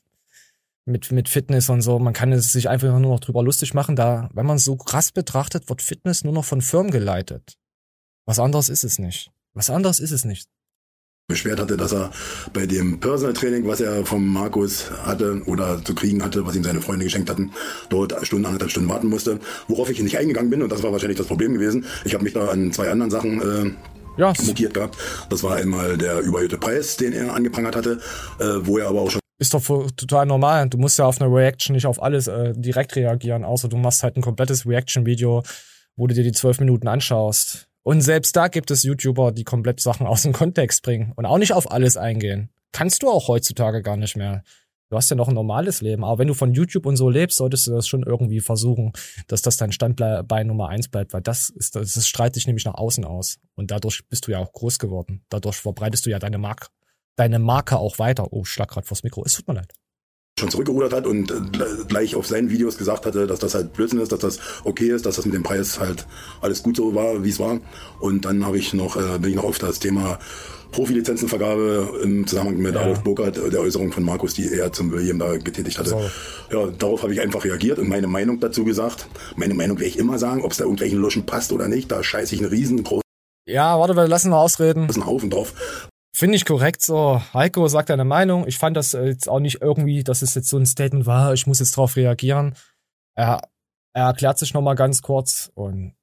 [0.86, 3.96] mit, mit Fitness und so, man kann es sich einfach nur noch drüber lustig machen.
[3.96, 7.60] Da, wenn man es so krass betrachtet, wird Fitness nur noch von Firmen geleitet.
[8.26, 9.30] Was anderes ist es nicht.
[9.54, 10.50] Was anderes ist es nicht
[11.32, 12.12] beschwert hatte, dass er
[12.54, 16.64] bei dem Personal Training, was er vom Markus hatte oder zu kriegen hatte, was ihm
[16.64, 17.52] seine Freunde geschenkt hatten,
[17.90, 21.18] dort Stunden, anderthalb Stunden warten musste, worauf ich nicht eingegangen bin und das war wahrscheinlich
[21.18, 21.86] das Problem gewesen.
[22.06, 23.72] Ich habe mich da an zwei anderen Sachen äh,
[24.18, 24.34] ja.
[24.46, 24.98] mokiert gehabt.
[25.30, 28.00] Das war einmal der überhöhte Preis, den er angeprangert hatte,
[28.40, 29.64] äh, wo er aber auch schon ist doch
[29.98, 30.70] total normal.
[30.70, 34.04] Du musst ja auf eine Reaction nicht auf alles äh, direkt reagieren, außer du machst
[34.04, 35.42] halt ein komplettes Reaction-Video,
[35.96, 37.68] wo du dir die zwölf Minuten anschaust.
[37.84, 41.38] Und selbst da gibt es YouTuber, die komplett Sachen aus dem Kontext bringen und auch
[41.38, 42.50] nicht auf alles eingehen.
[42.72, 44.44] Kannst du auch heutzutage gar nicht mehr.
[44.90, 46.04] Du hast ja noch ein normales Leben.
[46.04, 48.92] Aber wenn du von YouTube und so lebst, solltest du das schon irgendwie versuchen,
[49.28, 52.76] dass das dein Standbein Nummer eins bleibt, weil das ist, das strahlt dich nämlich nach
[52.76, 53.40] außen aus.
[53.56, 55.24] Und dadurch bist du ja auch groß geworden.
[55.30, 56.68] Dadurch verbreitest du ja deine Marke,
[57.16, 58.32] deine Marke auch weiter.
[58.32, 59.24] Oh, schlag grad vors Mikro.
[59.26, 59.74] Es tut mir leid
[60.40, 61.36] schon zurückgerudert hat und äh,
[61.88, 65.06] gleich auf seinen Videos gesagt hatte, dass das halt Blödsinn ist, dass das okay ist,
[65.06, 66.08] dass das mit dem Preis halt
[66.42, 67.60] alles gut so war, wie es war.
[68.00, 70.20] Und dann habe ich noch, äh, bin ich noch auf das Thema
[70.72, 72.82] Profilizenzenvergabe im Zusammenhang mit ja.
[72.82, 75.90] Adolf Burkhardt, der Äußerung von Markus, die er zum William da getätigt hatte.
[75.90, 76.10] So.
[76.52, 79.08] Ja, darauf habe ich einfach reagiert und meine Meinung dazu gesagt.
[79.36, 81.92] Meine Meinung werde ich immer sagen, ob es da irgendwelchen Luschen passt oder nicht.
[81.92, 83.02] Da scheiße ich einen riesengroßen
[83.48, 84.88] ja, warte, wir lassen mal ausreden.
[84.88, 85.90] Das ist ein Haufen drauf.
[86.14, 87.22] Finde ich korrekt so.
[87.34, 88.48] Heiko sagt deine Meinung.
[88.48, 91.48] Ich fand das jetzt auch nicht irgendwie, dass es jetzt so ein Statement war, ich
[91.48, 92.56] muss jetzt drauf reagieren.
[93.16, 93.42] Er,
[93.94, 95.96] er erklärt sich nochmal ganz kurz und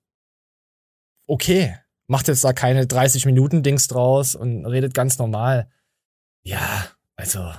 [1.26, 5.70] okay, macht jetzt da keine 30 Minuten Dings draus und redet ganz normal.
[6.42, 7.52] Ja, also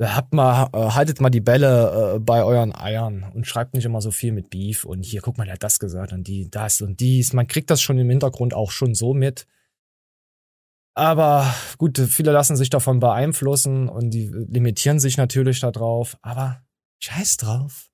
[0.00, 4.00] habt mal, äh, haltet mal die Bälle äh, bei euren Eiern und schreibt nicht immer
[4.00, 6.80] so viel mit Beef und hier, guck mal, der hat das gesagt und die, das
[6.80, 7.32] und dies.
[7.32, 9.46] Man kriegt das schon im Hintergrund auch schon so mit.
[11.00, 16.18] Aber gut, viele lassen sich davon beeinflussen und die limitieren sich natürlich darauf.
[16.20, 16.60] Aber
[16.98, 17.88] scheiß drauf.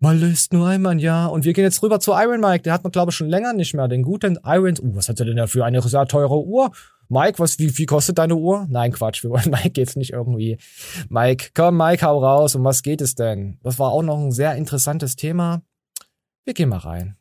[0.00, 1.32] Man löst nur einmal ein Jahr.
[1.32, 2.64] Und wir gehen jetzt rüber zu Iron Mike.
[2.64, 3.88] Der hat man, glaube ich, schon länger nicht mehr.
[3.88, 4.74] Den guten Iron.
[4.82, 6.72] Uh, was hat er denn da für eine sehr teure Uhr?
[7.08, 8.66] Mike, was, wie, wie kostet deine Uhr?
[8.68, 9.22] Nein, Quatsch.
[9.22, 10.58] Wir wollen Mike jetzt nicht irgendwie.
[11.08, 12.54] Mike, komm, Mike, hau raus.
[12.54, 13.60] Um was geht es denn?
[13.62, 15.62] Das war auch noch ein sehr interessantes Thema.
[16.44, 17.16] Wir gehen mal rein.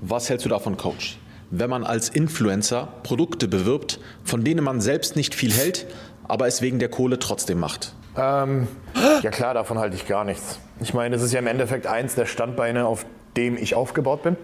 [0.00, 1.19] Was hältst du davon, Coach?
[1.50, 5.86] Wenn man als Influencer Produkte bewirbt, von denen man selbst nicht viel hält,
[6.24, 7.94] aber es wegen der Kohle trotzdem macht?
[8.16, 8.68] Ähm,
[9.22, 10.60] ja klar, davon halte ich gar nichts.
[10.80, 13.04] Ich meine, es ist ja im Endeffekt eins der Standbeine, auf
[13.36, 14.36] dem ich aufgebaut bin.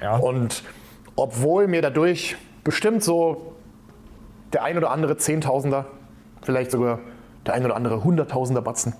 [0.00, 0.16] Ja.
[0.16, 0.62] Und
[1.16, 3.54] obwohl mir dadurch bestimmt so
[4.52, 5.86] der ein oder andere Zehntausender,
[6.42, 7.00] vielleicht sogar
[7.46, 8.94] der ein oder andere Hunderttausender Batzen.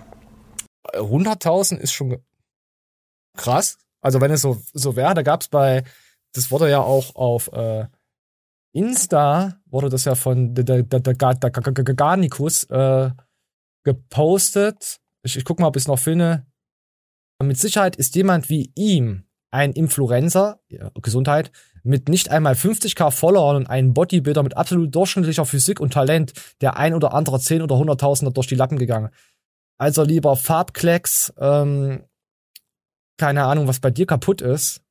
[0.97, 2.19] Hunderttausend ist schon
[3.37, 3.79] krass.
[4.01, 5.85] Also wenn es so, so wäre, da gab es bei
[6.33, 7.87] das wurde ja auch auf äh,
[8.73, 13.11] Insta, wurde das ja von der Garnicus äh,
[13.85, 15.01] gepostet.
[15.23, 16.47] Ich, ich guck mal, ob ich es noch finde.
[17.43, 23.57] Mit Sicherheit ist jemand wie ihm ein Influencer, ja, Gesundheit, mit nicht einmal 50k Followern
[23.57, 27.77] und einem Bodybuilder mit absolut durchschnittlicher Physik und Talent der ein oder andere 10 oder
[27.77, 29.11] 100.000er durch die Lappen gegangen.
[29.79, 32.05] Also lieber Farbklecks, ähm,
[33.19, 34.82] keine Ahnung, was bei dir kaputt ist.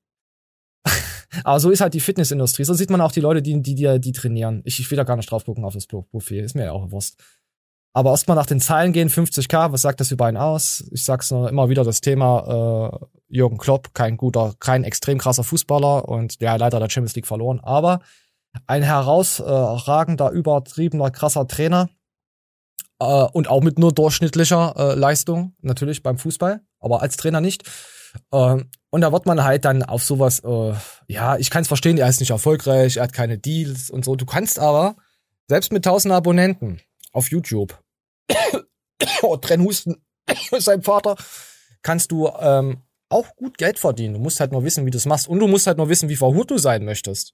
[1.43, 2.63] Aber so ist halt die Fitnessindustrie.
[2.63, 4.61] So sieht man auch die Leute, die, die, die, die trainieren.
[4.65, 6.39] Ich, ich will da gar nicht drauf gucken auf das Buffet.
[6.39, 7.21] Ist mir ja auch bewusst.
[7.93, 10.85] Aber erstmal nach den Zahlen gehen, 50k, was sagt das über einen aus?
[10.91, 15.43] Ich sag's nur immer wieder, das Thema äh, Jürgen Klopp, kein guter, kein extrem krasser
[15.43, 17.99] Fußballer und ja, leider der Champions League verloren, aber
[18.65, 21.89] ein herausragender, übertriebener, krasser Trainer
[22.99, 27.69] äh, und auch mit nur durchschnittlicher äh, Leistung, natürlich beim Fußball, aber als Trainer nicht.
[28.31, 30.73] Ähm, und da wird man halt dann auf sowas, äh,
[31.07, 34.15] ja, ich kann es verstehen, er ist nicht erfolgreich, er hat keine Deals und so.
[34.15, 34.97] Du kannst aber,
[35.47, 36.81] selbst mit 1000 Abonnenten
[37.13, 37.81] auf YouTube,
[39.21, 40.03] oh, Trennhusten,
[40.59, 41.15] sein Vater,
[41.81, 44.15] kannst du ähm, auch gut Geld verdienen.
[44.15, 45.27] Du musst halt nur wissen, wie du es machst.
[45.27, 47.33] Und du musst halt nur wissen, wie verhurt du sein möchtest.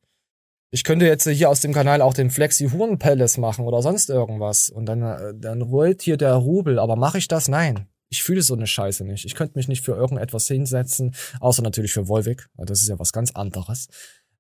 [0.70, 4.10] Ich könnte jetzt hier aus dem Kanal auch den Flexi Huren Palace machen oder sonst
[4.10, 4.70] irgendwas.
[4.70, 6.78] Und dann, äh, dann rollt hier der Rubel.
[6.80, 7.48] Aber mache ich das?
[7.48, 7.88] Nein.
[8.10, 9.26] Ich fühle so eine Scheiße nicht.
[9.26, 12.48] Ich könnte mich nicht für irgendetwas hinsetzen, außer natürlich für Wolvik.
[12.56, 13.88] Das ist ja was ganz anderes.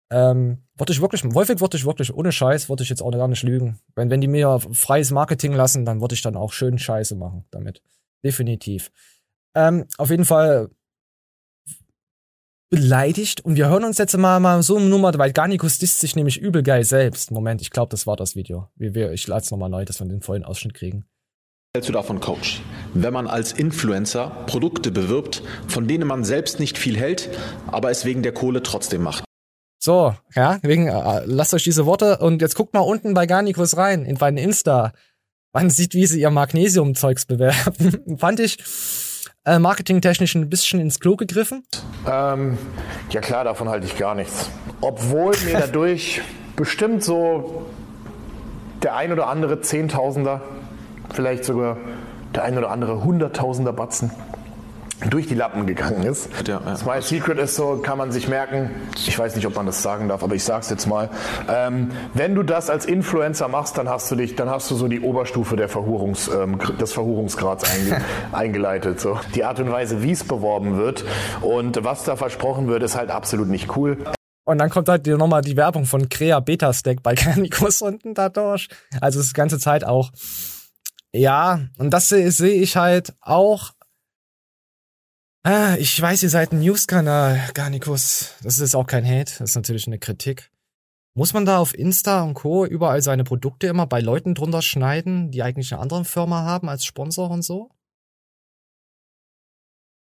[0.09, 3.27] Ähm, würde ich wirklich, Wolfig würde ich wirklich, ohne Scheiß, würde ich jetzt auch gar
[3.27, 3.79] nicht lügen.
[3.95, 7.45] Wenn, wenn die mir freies Marketing lassen, dann würde ich dann auch schön Scheiße machen
[7.51, 7.81] damit.
[8.23, 8.91] Definitiv.
[9.53, 10.69] Ähm, auf jeden Fall
[12.69, 16.15] beleidigt und wir hören uns jetzt mal, mal so eine Nummer, weil Garnikus disst sich
[16.15, 17.31] nämlich übel geil selbst.
[17.31, 18.69] Moment, ich glaube, das war das Video.
[18.75, 21.05] Wir, wir, ich lade es nochmal neu, dass wir den vollen Ausschnitt kriegen
[21.77, 22.59] hältst du davon, Coach?
[22.95, 27.29] Wenn man als Influencer Produkte bewirbt, von denen man selbst nicht viel hält,
[27.67, 29.23] aber es wegen der Kohle trotzdem macht.
[29.77, 33.77] So, ja, wegen, äh, lasst euch diese Worte und jetzt guckt mal unten bei Garnikus
[33.77, 34.91] rein, in meinen Insta.
[35.53, 38.17] Man sieht, wie sie ihr Magnesium-Zeugs bewerben.
[38.17, 38.57] Fand ich
[39.45, 41.63] äh, marketingtechnisch ein bisschen ins Klo gegriffen.
[42.09, 42.57] Ähm,
[43.11, 44.49] ja klar, davon halte ich gar nichts.
[44.81, 46.21] Obwohl mir dadurch
[46.55, 47.67] bestimmt so
[48.81, 50.41] der ein oder andere Zehntausender,
[51.13, 51.77] vielleicht sogar
[52.35, 54.11] der ein oder andere Hunderttausender Batzen
[55.09, 56.29] durch die Lappen gegangen ist.
[56.47, 56.75] Ja, ja.
[56.75, 60.07] Smile Secret ist so, kann man sich merken, ich weiß nicht, ob man das sagen
[60.07, 61.09] darf, aber ich sag's jetzt mal.
[61.47, 64.87] Ähm, wenn du das als Influencer machst, dann hast du dich, dann hast du so
[64.87, 68.99] die Oberstufe der Verhurungs, ähm, des Verhurungsgrads einge eingeleitet.
[68.99, 69.19] So.
[69.35, 71.05] Die Art und Weise, wie es beworben wird
[71.41, 73.97] und was da versprochen wird, ist halt absolut nicht cool.
[74.45, 78.67] Und dann kommt halt nochmal die Werbung von Crea Beta Stack bei Canicus unten dadurch.
[78.99, 80.09] Also es ist die ganze Zeit auch.
[81.17, 83.73] Ja, und das sehe seh ich halt auch
[85.43, 88.35] Ah, ich weiß, ihr seid ein News-Kanal, Garnikus.
[88.43, 90.51] Das ist auch kein Hate, das ist natürlich eine Kritik.
[91.15, 92.65] Muss man da auf Insta und Co.
[92.65, 96.83] überall seine Produkte immer bei Leuten drunter schneiden, die eigentlich eine andere Firma haben als
[96.83, 97.71] Sponsor und so?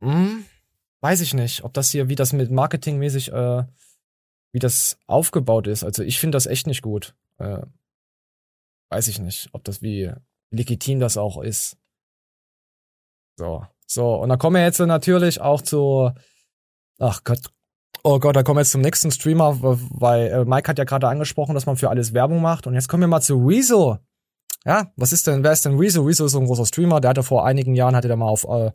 [0.03, 0.45] Hm,
[1.01, 3.65] weiß ich nicht, ob das hier, wie das mit marketingmäßig, äh,
[4.53, 5.85] wie das aufgebaut ist.
[5.85, 7.15] Also ich finde das echt nicht gut.
[7.39, 7.63] Äh,
[8.91, 10.13] weiß ich nicht, ob das wie
[10.51, 11.77] legitim das auch ist.
[13.37, 13.65] So.
[13.87, 16.11] So, und da kommen wir jetzt natürlich auch zu,
[16.99, 17.39] ach Gott,
[18.03, 21.09] oh Gott, da kommen wir jetzt zum nächsten Streamer, weil äh, Mike hat ja gerade
[21.09, 22.67] angesprochen, dass man für alles Werbung macht.
[22.67, 23.99] Und jetzt kommen wir mal zu Rezo.
[24.65, 26.03] Ja, was ist denn, wer ist denn Rezo?
[26.03, 28.45] Rezo ist so ein großer Streamer, der hatte vor einigen Jahren, hatte der mal auf
[28.45, 28.73] äh,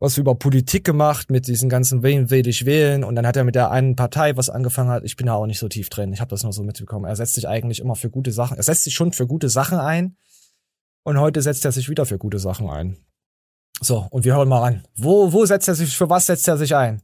[0.00, 3.44] was über Politik gemacht mit diesen ganzen Wen will ich wählen und dann hat er
[3.44, 5.04] mit der einen Partei was angefangen hat.
[5.04, 6.12] Ich bin da auch nicht so tief drin.
[6.12, 7.04] Ich habe das nur so mitbekommen.
[7.04, 8.56] Er setzt sich eigentlich immer für gute Sachen.
[8.56, 10.16] Er setzt sich schon für gute Sachen ein
[11.04, 12.96] und heute setzt er sich wieder für gute Sachen ein.
[13.80, 14.84] So, und wir hören mal an.
[14.96, 17.02] Wo, wo setzt er sich, für was setzt er sich ein?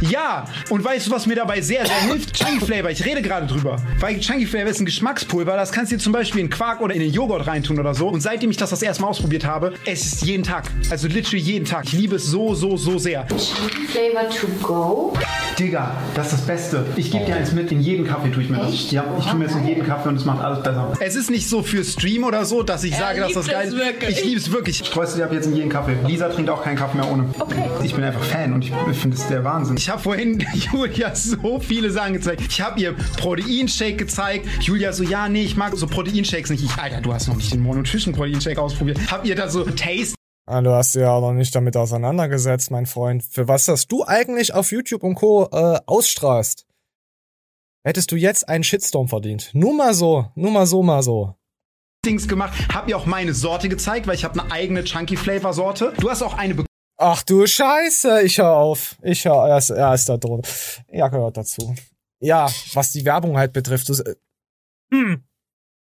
[0.00, 2.34] Ja, und weißt du, was mir dabei sehr, sehr hilft?
[2.36, 3.76] Chunky Flavor, ich rede gerade drüber.
[4.00, 6.94] Weil Chunky Flavor ist ein Geschmackspulver, das kannst du dir zum Beispiel in Quark oder
[6.94, 8.08] in den Joghurt reintun oder so.
[8.08, 10.64] Und seitdem ich das das erste Mal ausprobiert habe, es ist jeden Tag.
[10.90, 11.84] Also literally jeden Tag.
[11.84, 13.24] Ich liebe es so, so, so sehr.
[13.28, 15.14] Chunky Flavor to go?
[15.60, 16.86] Digga, das ist das Beste.
[16.96, 18.90] Ich gebe dir eins mit, in jeden Kaffee tue ich mir das.
[18.90, 20.92] Ja, ich tue mir jetzt in jeden Kaffee und es macht alles besser.
[20.98, 23.72] Es ist nicht so für Stream oder so, dass ich er sage, dass das geil
[23.72, 24.08] ist.
[24.18, 24.80] Ich liebe es wirklich.
[24.80, 25.96] Ich streue es dir ab jetzt in jeden Kaffee.
[26.04, 27.26] Lisa trinkt auch keinen Kaffee mehr ohne.
[27.38, 27.62] Okay.
[27.84, 29.76] Ich bin einfach Fan und ich finde es der Wahnsinn.
[29.84, 32.40] Ich habe vorhin Julia so viele Sachen gezeigt.
[32.48, 34.46] Ich habe ihr Proteinshake gezeigt.
[34.62, 36.64] Julia so, ja, nee, ich mag so Proteinshakes nicht.
[36.64, 38.98] Ich, Alter, du hast noch nicht den Monotrition Proteinshake ausprobiert.
[39.12, 40.14] Hab ihr da so Taste
[40.46, 43.24] Ah, du hast ja auch noch nicht damit auseinandergesetzt, mein Freund.
[43.24, 45.50] Für was das du eigentlich auf YouTube und Co.
[45.52, 46.64] Äh, ausstrahlst,
[47.86, 49.50] hättest du jetzt einen Shitstorm verdient.
[49.52, 51.34] Nur mal so, nur mal so, mal so.
[52.06, 55.52] Dings gemacht, hab ihr auch meine Sorte gezeigt, weil ich habe eine eigene Chunky Flavor
[55.52, 55.92] Sorte.
[55.98, 56.64] Du hast auch eine
[56.96, 58.96] Ach du Scheiße, ich hör auf.
[59.02, 60.42] Ich hör, er ist, er ist da drin.
[60.92, 61.74] Ja, gehört dazu.
[62.20, 63.88] Ja, was die Werbung halt betrifft.
[63.88, 64.14] Das, äh,
[64.92, 65.24] hm.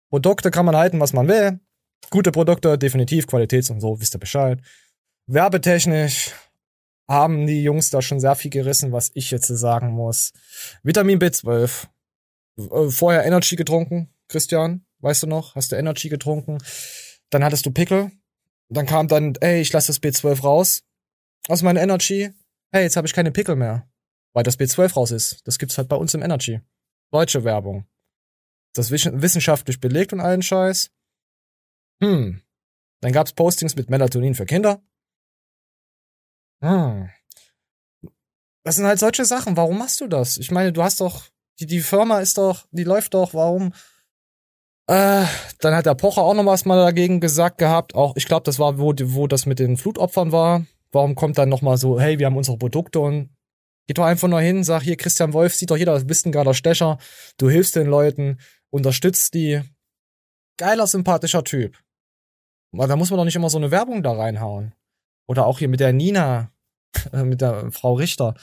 [0.10, 1.60] Produkte kann man halten, was man will.
[2.10, 4.60] Gute Produkte, definitiv, Qualitäts und so, wisst ihr Bescheid.
[5.28, 6.32] Werbetechnisch
[7.10, 10.34] haben die Jungs da schon sehr viel gerissen, was ich jetzt sagen muss.
[10.84, 11.88] Vitamin B12.
[12.58, 15.56] Äh, vorher Energy getrunken, Christian, weißt du noch?
[15.56, 16.60] Hast du Energy getrunken?
[17.32, 18.12] Dann hattest du Pickel.
[18.70, 20.84] Dann kam dann, ey, ich lasse das B12 raus
[21.48, 22.32] aus meiner Energy,
[22.72, 23.88] hey, jetzt habe ich keine Pickel mehr.
[24.34, 25.46] Weil das B12 raus ist.
[25.46, 26.62] Das gibt's halt bei uns im Energy.
[27.12, 27.86] Deutsche Werbung.
[28.74, 30.92] Das wissenschaftlich belegt und allen Scheiß.
[32.02, 32.42] Hm.
[33.02, 34.82] Dann gab's Postings mit Melatonin für Kinder.
[36.62, 37.10] Hm.
[38.64, 39.58] Das sind halt solche Sachen.
[39.58, 40.38] Warum machst du das?
[40.38, 41.26] Ich meine, du hast doch,
[41.60, 43.74] die, die Firma ist doch, die läuft doch, warum?
[44.88, 45.26] Äh,
[45.60, 47.96] dann hat der Pocher auch noch was mal dagegen gesagt gehabt.
[47.96, 50.66] Auch, ich glaube, das war, wo, wo das mit den Flutopfern war.
[50.92, 53.30] Warum kommt dann nochmal so, hey, wir haben unsere Produkte und
[53.88, 56.32] geht doch einfach nur hin, sag hier, Christian Wolf, sieht doch jeder, du bist ein
[56.32, 56.98] geiler Stecher,
[57.38, 59.62] du hilfst den Leuten, unterstützt die.
[60.58, 61.78] Geiler, sympathischer Typ.
[62.74, 64.74] Da muss man doch nicht immer so eine Werbung da reinhauen.
[65.28, 66.52] Oder auch hier mit der Nina,
[67.14, 68.36] äh, mit der Frau Richter.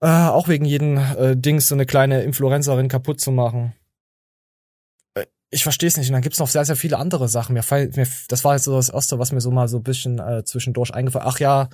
[0.00, 3.74] Äh, auch wegen jedem äh, Dings so eine kleine Influencerin kaputt zu machen.
[5.50, 6.08] Ich verstehe es nicht.
[6.08, 7.54] Und dann gibt's noch sehr, sehr viele andere Sachen.
[7.54, 9.82] Mir fall, mir, das war jetzt so das Erste, was mir so mal so ein
[9.82, 11.68] bisschen äh, zwischendurch eingefallen Ach ja,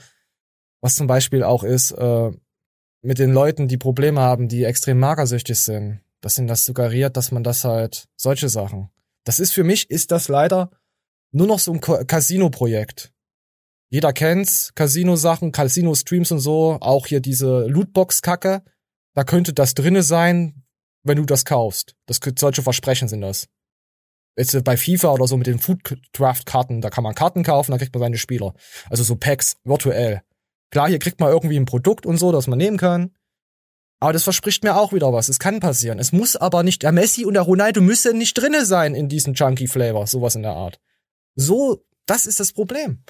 [0.81, 2.31] was zum Beispiel auch ist, äh,
[3.03, 6.01] mit den Leuten, die Probleme haben, die extrem magersüchtig sind.
[6.21, 8.91] Das sind das suggeriert, dass man das halt, solche Sachen.
[9.25, 10.71] Das ist für mich, ist das leider
[11.33, 13.13] nur noch so ein Casino-Projekt.
[13.91, 18.63] Jeder kennt's, Casino-Sachen, Casino-Streams und so, auch hier diese Lootbox-Kacke.
[19.15, 20.65] Da könnte das drinne sein,
[21.03, 21.95] wenn du das kaufst.
[22.07, 23.49] Das solche Versprechen sind das.
[24.37, 27.71] Jetzt bei FIFA oder so mit den Food Draft Karten, da kann man Karten kaufen,
[27.71, 28.55] da kriegt man seine Spieler.
[28.91, 30.23] Also so Packs virtuell.
[30.71, 33.13] Klar, hier kriegt man irgendwie ein Produkt und so, das man nehmen kann.
[34.01, 35.29] Aber das verspricht mir auch wieder was.
[35.29, 35.99] Es kann passieren.
[35.99, 39.35] Es muss aber nicht, der Messi und der Ronaldo müssen nicht drinne sein in diesem
[39.35, 40.81] Chunky Flavor, sowas in der Art.
[41.37, 43.03] So, das ist das Problem.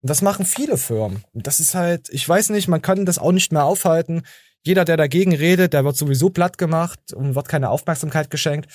[0.00, 1.24] Und das machen viele Firmen.
[1.34, 4.22] Das ist halt, ich weiß nicht, man kann das auch nicht mehr aufhalten.
[4.62, 8.70] Jeder, der dagegen redet, der wird sowieso platt gemacht und wird keine Aufmerksamkeit geschenkt.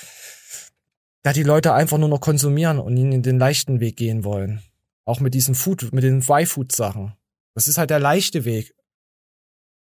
[1.24, 4.62] Da die Leute einfach nur noch konsumieren und ihnen den leichten Weg gehen wollen.
[5.06, 7.14] Auch mit diesen Food, mit den Y-Food-Sachen.
[7.56, 8.74] Das ist halt der leichte Weg.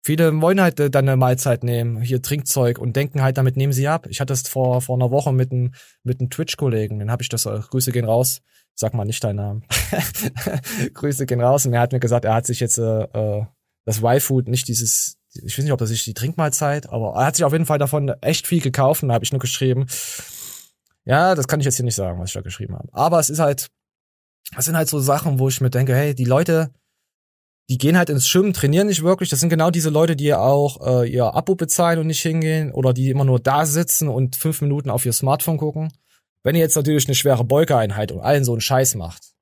[0.04, 3.72] Viele wollen halt äh, dann eine Mahlzeit nehmen, hier Trinkzeug und denken halt, damit nehmen
[3.72, 4.06] sie ab.
[4.08, 7.28] Ich hatte das vor, vor einer Woche mit einem, mit einem Twitch-Kollegen, den habe ich
[7.28, 8.40] das, äh, Grüße gehen raus,
[8.74, 9.64] sag mal nicht deinen Namen.
[10.94, 13.44] Grüße gehen raus und er hat mir gesagt, er hat sich jetzt äh, äh
[13.84, 17.36] das Y-Food, nicht dieses, ich weiß nicht, ob das ist die Trinkmahlzeit, aber er hat
[17.36, 19.86] sich auf jeden Fall davon echt viel gekauft da habe ich nur geschrieben.
[21.04, 22.88] Ja, das kann ich jetzt hier nicht sagen, was ich da geschrieben habe.
[22.92, 23.70] Aber es ist halt,
[24.54, 26.72] das sind halt so Sachen, wo ich mir denke, hey, die Leute,
[27.68, 29.30] die gehen halt ins Schwimmen, trainieren nicht wirklich.
[29.30, 32.92] Das sind genau diese Leute, die auch äh, ihr Abo bezahlen und nicht hingehen oder
[32.92, 35.92] die immer nur da sitzen und fünf Minuten auf ihr Smartphone gucken.
[36.42, 39.32] Wenn ihr jetzt natürlich eine schwere Beugeeinheit und allen so einen Scheiß macht,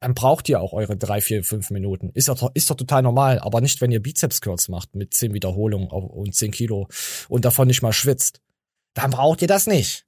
[0.00, 2.10] dann braucht ihr auch eure drei, vier, fünf Minuten.
[2.14, 5.88] Ist doch, ist doch total normal, aber nicht, wenn ihr Bizeps-Curls macht mit zehn Wiederholungen
[5.88, 6.88] und zehn Kilo
[7.28, 8.40] und davon nicht mal schwitzt.
[8.94, 10.06] Dann braucht ihr das nicht.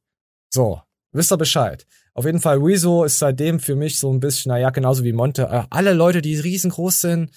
[0.50, 0.80] So,
[1.12, 1.86] wisst ihr Bescheid.
[2.14, 5.42] Auf jeden Fall, Rezo ist seitdem für mich so ein bisschen, naja, genauso wie Monte.
[5.42, 7.30] Äh, alle Leute, die riesengroß sind,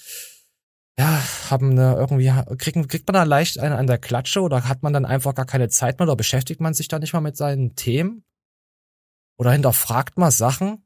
[0.98, 4.84] ja, haben eine, irgendwie, kriegen, kriegt man da leicht einen an der Klatsche oder hat
[4.84, 7.38] man dann einfach gar keine Zeit mehr oder beschäftigt man sich da nicht mal mit
[7.38, 8.24] seinen Themen?
[9.38, 10.86] Oder hinterfragt man Sachen?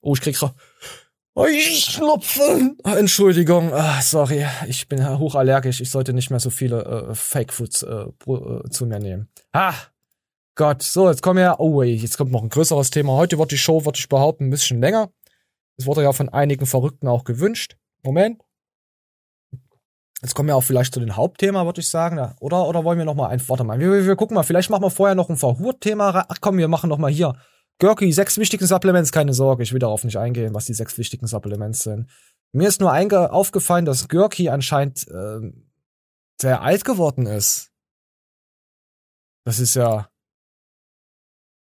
[0.00, 0.50] Oh, ich krieg so,
[1.34, 2.76] oh, ich schnupfen.
[2.82, 5.80] Ah, Entschuldigung, ah, sorry, ich bin hochallergisch.
[5.80, 9.28] Ich sollte nicht mehr so viele äh, Fake Foods äh, äh, zu mir nehmen.
[9.52, 9.74] Ah,
[10.56, 13.12] Gott, so, jetzt kommen wir, oh, jetzt kommt noch ein größeres Thema.
[13.12, 15.10] Heute wird die Show, würde ich behaupten, ein bisschen länger.
[15.76, 17.76] Es wurde ja von einigen Verrückten auch gewünscht.
[18.02, 18.42] Moment.
[20.22, 22.34] Jetzt kommen wir auch vielleicht zu den Hauptthema, würde ich sagen.
[22.40, 24.82] Oder, oder wollen wir noch mal ein, warte mal, wir, wir, gucken mal, vielleicht machen
[24.82, 26.24] wir vorher noch ein Verhurt-Thema.
[26.26, 27.34] Ach komm, wir machen noch mal hier.
[27.78, 31.26] Görki, sechs wichtigen Supplements, keine Sorge, ich will darauf nicht eingehen, was die sechs wichtigen
[31.26, 32.10] Supplements sind.
[32.52, 32.92] Mir ist nur
[33.30, 35.52] aufgefallen, dass Görki anscheinend äh,
[36.40, 37.70] sehr alt geworden ist.
[39.44, 40.08] Das ist ja,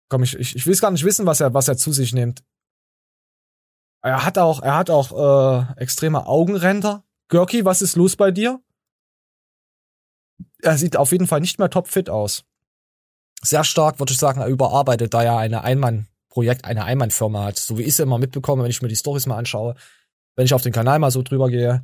[0.10, 2.44] Komm, ich, ich, ich will gar nicht wissen, was er, was er zu sich nimmt.
[4.02, 7.04] Er hat auch, er hat auch äh, extreme Augenränder.
[7.28, 8.60] Görki, was ist los bei dir?
[10.62, 12.44] Er sieht auf jeden Fall nicht mehr topfit aus.
[13.42, 17.58] Sehr stark, würde ich sagen, er überarbeitet, da er eine Einmann-Projekt, eine Einmann-Firma hat.
[17.58, 19.76] So wie ich es immer mitbekomme, wenn ich mir die Stories mal anschaue,
[20.36, 21.84] wenn ich auf den Kanal mal so drüber gehe.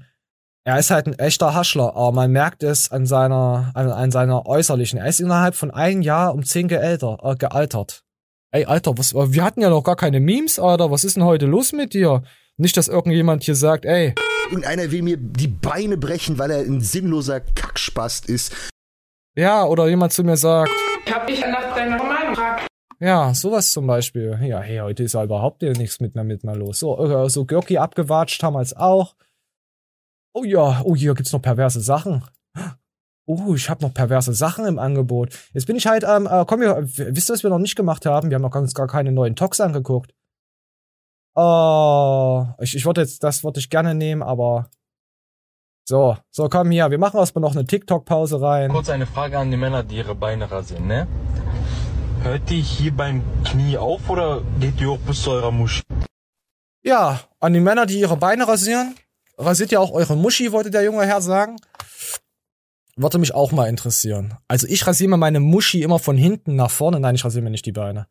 [0.63, 4.47] Er ist halt ein echter Haschler, aber man merkt es an seiner, an, an seiner
[4.47, 4.99] äußerlichen.
[4.99, 8.04] Er ist innerhalb von einem Jahr um zehn geälter, äh, gealtert.
[8.51, 10.91] Ey, Alter, was, wir hatten ja noch gar keine Memes, Alter.
[10.91, 12.23] Was ist denn heute los mit dir?
[12.57, 14.15] Nicht, dass irgendjemand hier sagt, ey.
[14.49, 18.53] Irgendeiner will mir die Beine brechen, weil er ein sinnloser Kackspast ist.
[19.35, 20.71] Ja, oder jemand zu mir sagt.
[21.05, 22.67] Ich hab dich nach deiner Meinung gefragt.
[22.99, 24.39] Ja, sowas zum Beispiel.
[24.41, 26.79] Ja, hey, heute ist ja überhaupt nichts mit mir, mit mir los.
[26.79, 29.15] So, äh, so Görki abgewatscht damals auch.
[30.33, 32.23] Oh ja, oh, hier gibt's noch perverse Sachen
[33.25, 35.37] oh, ich habe noch perverse Sachen im Angebot.
[35.53, 38.05] Jetzt bin ich halt, ähm, äh, komm, wir, wisst ihr, was wir noch nicht gemacht
[38.05, 38.29] haben?
[38.29, 40.13] Wir haben noch ganz gar keine neuen Talks angeguckt.
[41.35, 44.69] Oh, ich, ich würde jetzt, das würde ich gerne nehmen, aber
[45.87, 48.71] so, so komm hier, wir machen erstmal noch eine TikTok-Pause rein.
[48.71, 51.07] Kurz eine Frage an die Männer, die ihre Beine rasieren, ne?
[52.23, 55.83] Hört die hier beim Knie auf oder geht die hoch bis zu eurer Muschi?
[56.81, 58.95] Ja, an die Männer, die ihre Beine rasieren.
[59.37, 61.57] Rasiert ja auch eure Muschi, wollte der junge Herr sagen.
[62.97, 64.35] Würde mich auch mal interessieren.
[64.47, 66.99] Also ich rasiere mir meine Muschi immer von hinten nach vorne.
[67.01, 68.07] Nein, ich rasiere mir nicht die Beine.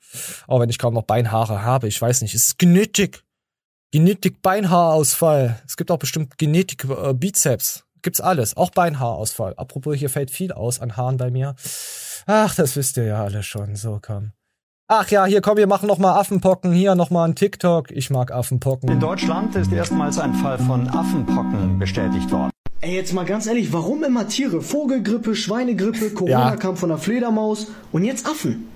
[0.46, 1.88] Auch wenn ich kaum noch Beinhaare habe.
[1.88, 2.34] Ich weiß nicht.
[2.34, 3.24] Es ist Genetik.
[3.92, 5.62] Genetik Beinhaarausfall.
[5.66, 7.84] Es gibt auch bestimmt Genetik äh, Bizeps.
[8.02, 8.58] Gibt's alles.
[8.58, 9.54] Auch Beinhaarausfall.
[9.56, 11.54] Apropos, hier fällt viel aus an Haaren bei mir.
[12.26, 13.76] Ach, das wisst ihr ja alle schon.
[13.76, 14.32] So, komm.
[14.86, 16.72] Ach ja, hier komm, wir machen noch mal Affenpocken.
[16.72, 17.90] Hier noch mal ein TikTok.
[17.90, 18.90] Ich mag Affenpocken.
[18.90, 22.50] In Deutschland ist erstmals ein Fall von Affenpocken bestätigt worden.
[22.80, 24.60] Ey, jetzt mal ganz ehrlich, warum immer Tiere?
[24.60, 26.56] Vogelgrippe, Schweinegrippe, Corona ja.
[26.56, 28.68] kam von der Fledermaus und jetzt Affen.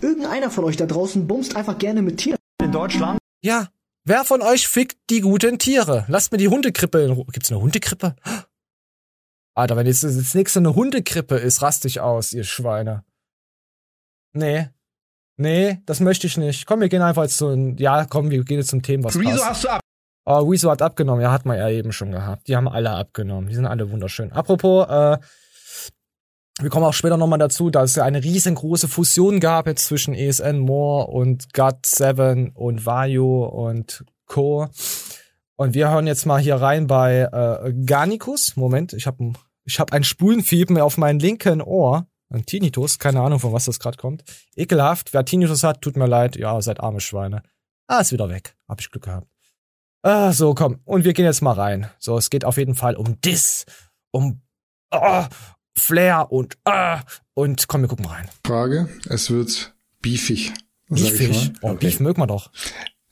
[0.00, 2.38] Irgendeiner von euch da draußen bumst einfach gerne mit Tieren.
[2.62, 3.18] In Deutschland?
[3.42, 3.68] Ja.
[4.04, 6.04] Wer von euch fickt die guten Tiere?
[6.08, 7.26] Lasst mir die Hundekrippe in Ruhe.
[7.32, 8.14] Gibt's eine Hundekrippe?
[9.54, 13.04] Alter, wenn jetzt das nächste eine Hundekrippe ist, rast ich aus, ihr Schweine.
[14.32, 14.68] Nee.
[15.38, 16.66] Nee, das möchte ich nicht.
[16.66, 19.44] Komm, wir gehen einfach jetzt zu, ja, komm, wir gehen jetzt zum Thema, was Wieso
[19.44, 19.80] hast du ab?
[20.28, 21.22] Oh, Wieso hat abgenommen?
[21.22, 22.48] Ja, hat man ja eben schon gehabt.
[22.48, 23.48] Die haben alle abgenommen.
[23.48, 24.32] Die sind alle wunderschön.
[24.32, 25.18] Apropos, äh,
[26.58, 30.58] wir kommen auch später nochmal dazu, dass es eine riesengroße Fusion gab jetzt zwischen ESN
[30.58, 34.68] More und God7 und Vario und Co.
[35.54, 38.56] Und wir hören jetzt mal hier rein bei äh, Garnicus.
[38.56, 39.32] Moment, ich habe
[39.64, 42.06] ich hab ein Spulenfiepen auf meinem linken Ohr.
[42.30, 44.24] Ein Tinnitus, keine Ahnung, von was das gerade kommt.
[44.56, 45.14] Ekelhaft.
[45.14, 46.34] Wer Tinnitus hat, tut mir leid.
[46.34, 47.42] Ja, seid arme Schweine.
[47.86, 48.56] Ah, ist wieder weg.
[48.66, 49.28] Hab ich Glück gehabt.
[50.06, 50.78] Ah, so, komm.
[50.84, 51.90] Und wir gehen jetzt mal rein.
[51.98, 53.64] So, es geht auf jeden Fall um Diss,
[54.12, 54.40] um
[54.92, 55.24] oh,
[55.76, 57.02] Flair und ah,
[57.34, 58.28] und komm, wir gucken mal rein.
[58.46, 60.52] Frage, es wird beefig.
[60.88, 61.52] Beefig?
[61.60, 61.86] Oh, okay.
[61.88, 62.52] Beef mögen wir doch.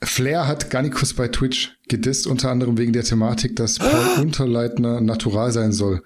[0.01, 5.51] Flair hat Garnikus bei Twitch gedisst, unter anderem wegen der Thematik, dass Paul Unterleitner natural
[5.51, 6.01] sein soll.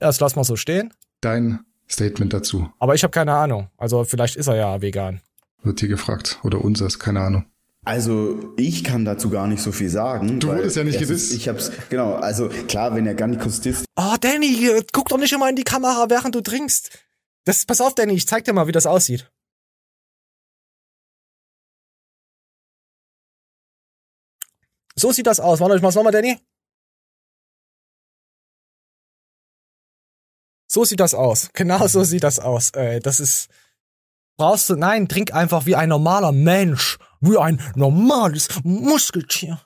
[0.00, 0.92] Das lass mal so stehen.
[1.20, 2.68] Dein Statement dazu.
[2.80, 3.68] Aber ich habe keine Ahnung.
[3.76, 5.20] Also vielleicht ist er ja vegan.
[5.62, 6.40] Wird hier gefragt.
[6.42, 7.44] Oder unseres, keine Ahnung.
[7.84, 10.40] Also ich kann dazu gar nicht so viel sagen.
[10.40, 11.32] Du wurdest ja nicht gedisst.
[11.34, 13.84] Ich hab's, genau, also klar, wenn er Garnikus disst.
[13.96, 16.90] Oh, Danny, guck doch nicht immer in die Kamera, während du trinkst.
[17.44, 19.30] Das, pass auf, Danny, ich zeig dir mal, wie das aussieht.
[24.96, 25.60] So sieht das aus.
[25.60, 26.38] Warte, ich mach's nochmal, Danny.
[30.66, 31.50] So sieht das aus.
[31.52, 32.70] Genau so sieht das aus.
[32.70, 33.48] Ey, das ist.
[34.36, 34.76] Brauchst du.
[34.76, 36.98] Nein, trink einfach wie ein normaler Mensch.
[37.20, 39.60] Wie ein normales Muskeltier.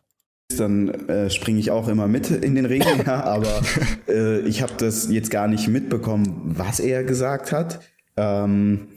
[0.57, 3.61] Dann äh, springe ich auch immer mit in den Ring, ja, aber
[4.09, 7.81] äh, ich habe das jetzt gar nicht mitbekommen, was er gesagt hat.
[8.17, 8.89] Ähm,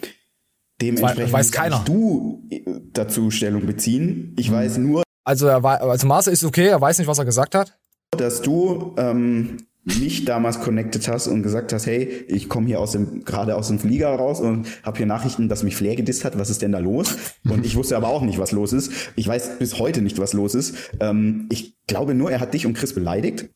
[0.82, 1.82] dementsprechend weiß keiner.
[1.84, 2.48] du
[2.94, 4.34] dazu Stellung beziehen.
[4.38, 4.56] Ich hm.
[4.56, 7.56] weiß nur, also, er war, also Marcel ist okay, er weiß nicht, was er gesagt
[7.56, 7.78] hat.
[8.12, 12.92] Dass du ähm, mich damals connected hast und gesagt hast, hey, ich komme hier aus
[12.92, 16.38] dem gerade aus dem Flieger raus und habe hier Nachrichten, dass mich Flair gedisst hat.
[16.38, 17.16] Was ist denn da los?
[17.50, 18.92] Und ich wusste aber auch nicht, was los ist.
[19.16, 20.76] Ich weiß bis heute nicht, was los ist.
[21.00, 23.50] Ähm, ich glaube nur, er hat dich und Chris beleidigt.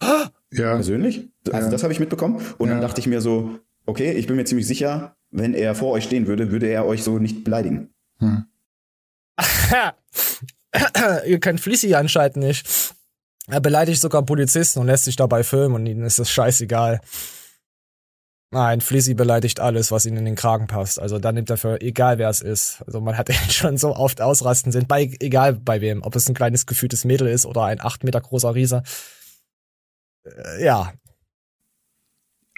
[0.52, 0.76] Ja.
[0.76, 1.30] Persönlich.
[1.52, 1.72] Also ja.
[1.72, 2.42] das habe ich mitbekommen.
[2.58, 2.76] Und ja.
[2.76, 6.06] dann dachte ich mir so, okay, ich bin mir ziemlich sicher, wenn er vor euch
[6.06, 7.90] stehen würde, würde er euch so nicht beleidigen.
[8.20, 8.46] Hm.
[11.28, 12.66] Ihr könnt Flissy anscheinend nicht.
[13.48, 17.00] Er beleidigt sogar Polizisten und lässt sich dabei filmen und ihnen ist das scheißegal.
[18.52, 21.00] Nein, Flissy beleidigt alles, was ihnen in den Kragen passt.
[21.00, 22.82] Also da nimmt er für egal wer es ist.
[22.86, 26.30] Also man hat ihn schon so oft ausrasten sind, bei egal bei wem, ob es
[26.30, 28.84] ein kleines gefühltes Mädel ist oder ein acht Meter großer Riese.
[30.24, 30.94] Äh, ja.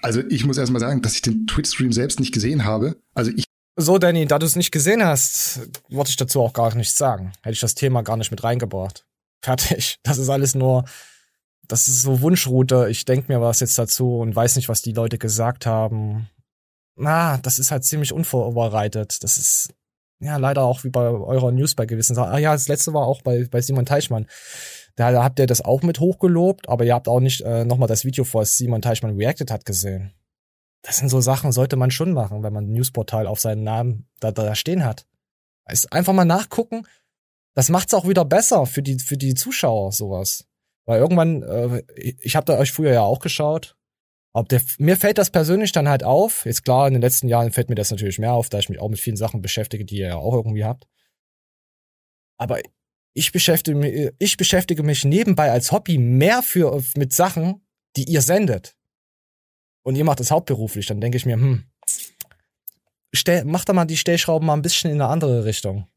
[0.03, 2.97] Also ich muss erstmal sagen, dass ich den Twitch-Stream selbst nicht gesehen habe.
[3.15, 3.45] Also ich
[3.79, 7.33] so, Danny, da du es nicht gesehen hast, wollte ich dazu auch gar nichts sagen.
[7.41, 9.06] Hätte ich das Thema gar nicht mit reingebracht.
[9.41, 9.99] Fertig.
[10.03, 10.85] Das ist alles nur,
[11.67, 12.87] das ist so Wunschroute.
[12.89, 16.29] Ich denke mir was jetzt dazu und weiß nicht, was die Leute gesagt haben.
[16.95, 19.23] Na, das ist halt ziemlich unvorbereitet.
[19.23, 19.73] Das ist
[20.19, 22.33] ja leider auch wie bei eurer News bei gewissen Sachen.
[22.33, 24.27] Ah ja, das letzte war auch bei, bei Simon Teichmann.
[24.95, 27.87] Da, da habt ihr das auch mit hochgelobt, aber ihr habt auch nicht äh, nochmal
[27.87, 30.11] das Video, vor Simon Teichmann reacted hat, gesehen.
[30.81, 34.07] Das sind so Sachen, sollte man schon machen, wenn man ein Newsportal auf seinen Namen
[34.19, 35.05] da, da stehen hat.
[35.69, 36.87] Ist einfach mal nachgucken.
[37.57, 40.45] Das macht's auch wieder besser für die, für die Zuschauer, sowas.
[40.85, 43.75] Weil irgendwann, äh, ich habe da euch früher ja auch geschaut.
[44.31, 46.45] Ob der, mir fällt das persönlich dann halt auf.
[46.45, 48.79] Jetzt klar, in den letzten Jahren fällt mir das natürlich mehr auf, da ich mich
[48.79, 50.87] auch mit vielen Sachen beschäftige, die ihr ja auch irgendwie habt.
[52.37, 52.61] Aber
[53.15, 58.21] ich beschäftige mich, ich beschäftige mich nebenbei als Hobby mehr für, mit Sachen, die ihr
[58.21, 58.75] sendet
[59.81, 61.63] und ihr macht das hauptberuflich, dann denke ich mir, hm,
[63.15, 65.87] stell, mach da mal die Stellschrauben mal ein bisschen in eine andere Richtung.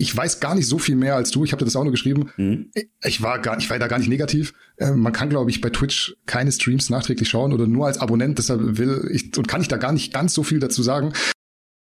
[0.00, 1.44] Ich weiß gar nicht so viel mehr als du.
[1.44, 2.30] Ich habe dir das auch nur geschrieben.
[2.38, 2.70] Mhm.
[3.04, 4.54] Ich war gar, ich war da gar nicht negativ.
[4.78, 8.38] Äh, man kann, glaube ich, bei Twitch keine Streams nachträglich schauen oder nur als Abonnent.
[8.38, 11.12] Deshalb will ich und kann ich da gar nicht ganz so viel dazu sagen.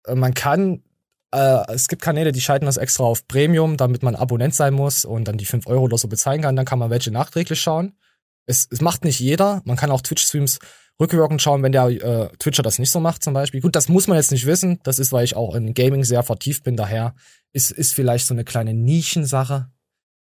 [0.07, 0.83] Äh, man kann
[1.31, 5.05] äh, es gibt Kanäle, die schalten das extra auf Premium, damit man Abonnent sein muss
[5.05, 6.57] und dann die 5 Euro oder so bezahlen kann.
[6.57, 7.99] Dann kann man welche nachträglich schauen.
[8.47, 9.61] Es, es macht nicht jeder.
[9.67, 10.59] Man kann auch Twitch-Streams
[10.99, 13.61] rückwirkend schauen, wenn der äh, Twitcher das nicht so macht zum Beispiel.
[13.61, 14.81] Gut, das muss man jetzt nicht wissen.
[14.85, 16.77] Das ist, weil ich auch in Gaming sehr vertieft bin.
[16.77, 17.15] Daher
[17.57, 19.71] ist, ist vielleicht so eine kleine Nischensache,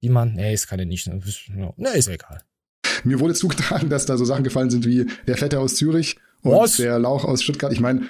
[0.03, 1.20] die man, nee, ist keine Nischen,
[1.76, 2.41] ne, ist egal.
[3.03, 6.53] Mir wurde zugetragen, dass da so Sachen gefallen sind wie der Fette aus Zürich und
[6.53, 6.76] Was?
[6.76, 7.72] der Lauch aus Stuttgart.
[7.72, 8.03] Ich meine,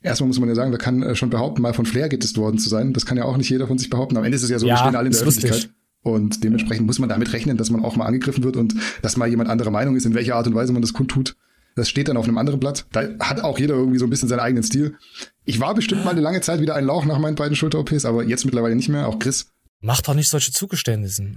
[0.00, 2.58] erstmal muss man ja sagen, wer kann äh, schon behaupten, mal von Flair gedisst worden
[2.58, 2.92] zu sein.
[2.92, 4.16] Das kann ja auch nicht jeder von sich behaupten.
[4.16, 5.54] Am Ende ist es ja so, ja, wir stehen alle in der Öffentlichkeit.
[5.54, 5.74] Lustig.
[6.02, 9.28] Und dementsprechend muss man damit rechnen, dass man auch mal angegriffen wird und dass mal
[9.28, 11.36] jemand anderer Meinung ist, in welcher Art und Weise man das kundtut.
[11.74, 12.86] Das steht dann auf einem anderen Blatt.
[12.92, 14.96] Da hat auch jeder irgendwie so ein bisschen seinen eigenen Stil.
[15.44, 18.24] Ich war bestimmt mal eine lange Zeit wieder ein Lauch nach meinen beiden Schulter-OPs, aber
[18.24, 19.08] jetzt mittlerweile nicht mehr.
[19.08, 19.50] Auch Chris.
[19.80, 21.34] Macht doch nicht solche Zugeständnisse.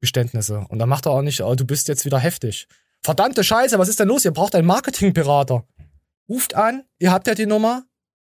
[0.00, 0.66] Geständnisse.
[0.68, 2.68] Und dann macht er auch nicht, oh, du bist jetzt wieder heftig.
[3.02, 4.24] Verdammte Scheiße, was ist denn los?
[4.24, 5.64] Ihr braucht einen Marketingberater.
[6.28, 7.84] Ruft an, ihr habt ja die Nummer,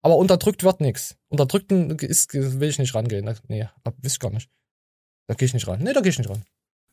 [0.01, 1.15] aber unterdrückt wird nichts.
[1.29, 3.33] Unterdrückten ist, will ich nicht rangehen.
[3.47, 3.67] Nee,
[4.01, 4.49] wisst gar nicht.
[5.27, 5.81] Da gehe ich nicht ran.
[5.81, 6.43] Nee, da gehe ich nicht ran.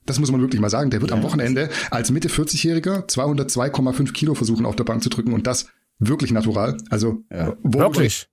[0.07, 0.90] Das muss man wirklich mal sagen.
[0.90, 5.09] Der wird ja, am Wochenende als Mitte 40-Jähriger 202,5 Kilo versuchen auf der Bank zu
[5.09, 6.76] drücken und das wirklich natural.
[6.90, 7.57] Also ja.
[7.62, 8.28] wirklich,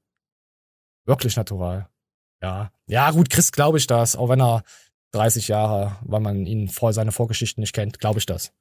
[1.06, 1.90] wirklich natural.
[2.42, 4.64] Ja, ja gut, Chris glaube ich das, auch wenn er
[5.12, 8.52] 30 Jahre, weil man ihn vor seine Vorgeschichten nicht kennt, glaube ich das.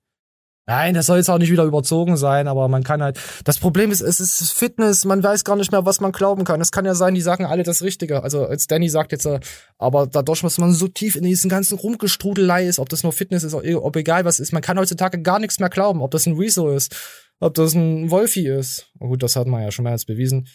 [0.69, 3.19] Nein, das soll jetzt auch nicht wieder überzogen sein, aber man kann halt.
[3.45, 6.61] Das Problem ist, es ist Fitness, man weiß gar nicht mehr, was man glauben kann.
[6.61, 8.23] Es kann ja sein, die sagen alle das Richtige.
[8.23, 9.41] Also als Danny sagt jetzt, äh,
[9.79, 13.45] aber dadurch, dass man so tief in diesen ganzen Rumgestrudelei ist, ob das nur Fitness
[13.45, 16.37] ist, ob egal was ist, man kann heutzutage gar nichts mehr glauben, ob das ein
[16.37, 16.95] Rezo ist,
[17.41, 18.93] ob das ein Wolfi ist.
[19.01, 20.49] Oh gut, das hat man ja schon mehrmals bewiesen.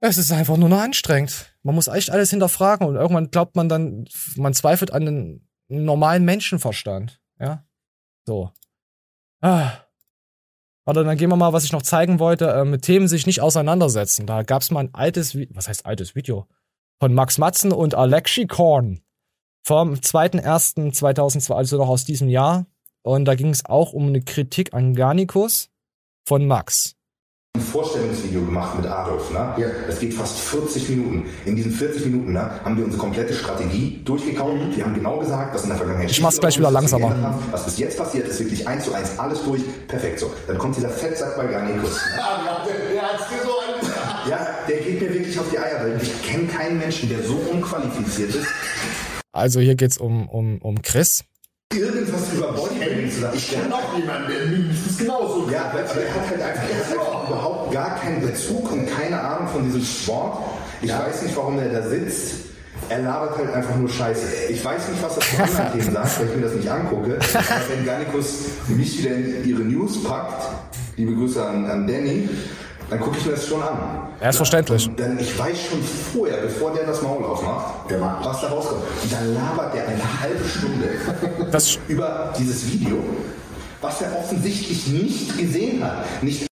[0.00, 1.54] Es ist einfach nur noch anstrengend.
[1.62, 6.24] Man muss echt alles hinterfragen und irgendwann glaubt man dann, man zweifelt an den normalen
[6.24, 7.20] Menschenverstand.
[7.38, 7.64] Ja,
[8.26, 8.50] so.
[9.42, 9.72] Ah.
[10.84, 13.40] Warte, dann gehen wir mal, was ich noch zeigen wollte, äh, mit Themen sich nicht
[13.40, 14.26] auseinandersetzen.
[14.26, 16.46] Da gab's mal ein altes, was heißt altes Video?
[17.00, 19.02] Von Max Matzen und Alexi Korn
[19.64, 22.66] vom 2.1.2002, also noch aus diesem Jahr.
[23.02, 25.70] Und da ging es auch um eine Kritik an Garnicus
[26.26, 26.96] von Max
[27.62, 29.30] Vorstellungsvideo gemacht mit Adolf.
[29.30, 29.54] Ne?
[29.56, 29.66] Ja.
[29.86, 31.26] Das geht fast 40 Minuten.
[31.44, 34.54] In diesen 40 Minuten ne, haben wir unsere komplette Strategie durchgekaut.
[34.54, 34.76] Mhm.
[34.76, 37.10] Wir haben genau gesagt, was in der Vergangenheit Ich mach's gleich wieder langsamer.
[37.10, 37.42] Haben.
[37.50, 39.62] Was bis jetzt passiert, ist wirklich eins zu eins alles durch.
[39.88, 40.30] Perfekt so.
[40.46, 42.00] Dann kommt dieser Fettsack bei Garnikus.
[42.94, 43.24] Der hat's
[44.28, 47.34] Ja, der geht mir wirklich auf die Eier, weil ich kenne keinen Menschen, der so
[47.50, 48.46] unqualifiziert ist.
[49.32, 51.24] Also hier geht's um, um, um Chris
[51.78, 53.36] irgendwas über Bodybuilding zu sagen.
[53.36, 56.88] Ich kenne auch jemanden, der mindestens genauso Ja, aber er hat halt einfach, er hat
[56.88, 56.98] halt
[57.32, 60.38] überhaupt gar keinen Bezug und keine Ahnung von diesem Sport.
[60.82, 61.00] Ich ja.
[61.00, 62.34] weiß nicht, warum er da sitzt.
[62.88, 64.26] Er labert halt einfach nur Scheiße.
[64.50, 67.18] Ich weiß nicht, was das für anderen Themen sagt, weil ich mir das nicht angucke.
[67.34, 68.34] Aber wenn Garnikus
[68.68, 70.48] mich wieder in ihre News packt,
[70.96, 72.28] liebe Grüße an, an Danny,
[72.90, 74.08] dann gucke ich mir das schon an.
[74.20, 74.90] Er ist verständlich.
[74.98, 78.82] Denn ich weiß schon vorher, bevor der das Maul aufmacht, was da rauskommt.
[79.02, 80.88] Und dann labert der eine halbe Stunde
[81.88, 82.98] über dieses Video,
[83.80, 86.04] was er offensichtlich nicht gesehen hat.
[86.22, 86.46] Nicht,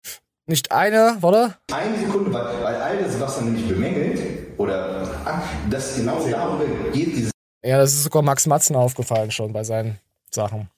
[0.51, 1.57] nicht eine, oder?
[1.72, 4.20] Eine Sekunde, weil, weil all das, was er nämlich bemängelt,
[4.59, 7.30] oder ah, das genau darüber geht, dieses.
[7.64, 9.98] Ja, das ist sogar Max Matzen aufgefallen schon bei seinen
[10.30, 10.68] Sachen.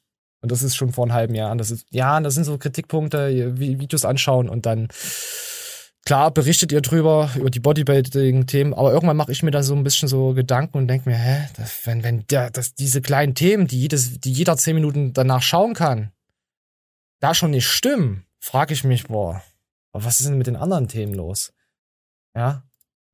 [0.41, 1.53] Und das ist schon vor einem halben Jahr.
[1.53, 4.89] Und das ist, ja, das sind so Kritikpunkte, Videos anschauen und dann
[6.05, 9.85] klar berichtet ihr drüber, über die Bodybuilding-Themen, aber irgendwann mache ich mir dann so ein
[9.85, 13.69] bisschen so Gedanken und denke mir, hä, das, wenn, wenn der, dass diese kleinen Themen,
[13.69, 16.11] die jedes, die jeder zehn Minuten danach schauen kann,
[17.21, 19.43] da schon nicht stimmen, frage ich mich, boah,
[19.93, 21.53] was ist denn mit den anderen Themen los?
[22.35, 22.63] Ja,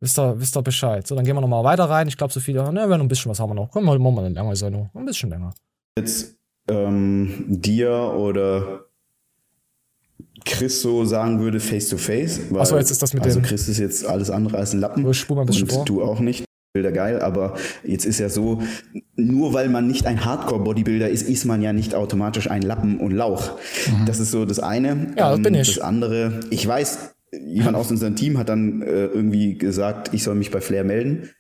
[0.01, 1.07] wisst ihr, wisst ihr Bescheid.
[1.07, 2.09] So, dann gehen wir nochmal weiter rein.
[2.09, 3.71] Ich glaube, so viele, ne, wir haben ein bisschen, was haben wir noch?
[3.71, 4.91] Komm, machen wir eine lange Sendung.
[4.95, 5.53] Ein bisschen länger.
[5.99, 6.37] Jetzt
[6.69, 8.85] ähm, dir oder
[10.45, 12.41] Chris so sagen würde, face to face.
[12.55, 13.43] Achso, jetzt ist das mit also dem.
[13.43, 15.15] Also Chris ist jetzt alles andere als ein Lappen.
[15.15, 15.85] Spur mal ein bisschen und vor.
[15.85, 16.45] du auch nicht.
[16.79, 18.63] Bilder geil, aber jetzt ist ja so,
[19.17, 23.11] nur weil man nicht ein Hardcore-Bodybuilder ist, ist man ja nicht automatisch ein Lappen und
[23.11, 23.59] Lauch.
[23.89, 24.07] Mhm.
[24.07, 25.09] Das ist so das eine.
[25.17, 25.75] Ja, das bin ich.
[25.75, 30.37] Das andere, ich weiß, jemand aus unserem Team hat dann äh, irgendwie gesagt, ich soll
[30.37, 31.31] mich bei Flair melden.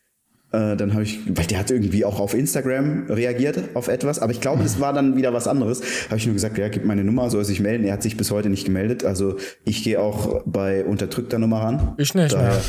[0.51, 4.32] Äh, dann habe ich, weil der hat irgendwie auch auf Instagram reagiert auf etwas, aber
[4.32, 5.82] ich glaube, das war dann wieder was anderes.
[6.07, 7.84] Habe ich nur gesagt, ja, gib meine Nummer, soll sich melden.
[7.84, 9.05] Er hat sich bis heute nicht gemeldet.
[9.05, 11.95] Also ich gehe auch bei unterdrückter Nummer ran.
[11.99, 12.61] Ich nicht mehr.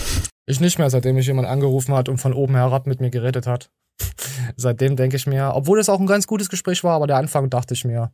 [0.49, 3.45] Ich nicht mehr, seitdem mich jemand angerufen hat und von oben herab mit mir geredet
[3.45, 3.69] hat.
[4.55, 7.51] seitdem denke ich mir, obwohl es auch ein ganz gutes Gespräch war, aber der Anfang
[7.51, 8.11] dachte ich mir,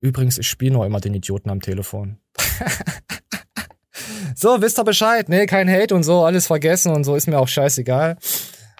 [0.00, 2.20] übrigens, ich spiele nur immer den Idioten am Telefon.
[4.36, 5.28] so, wisst ihr Bescheid?
[5.28, 8.16] Nee, kein Hate und so, alles vergessen und so, ist mir auch scheißegal.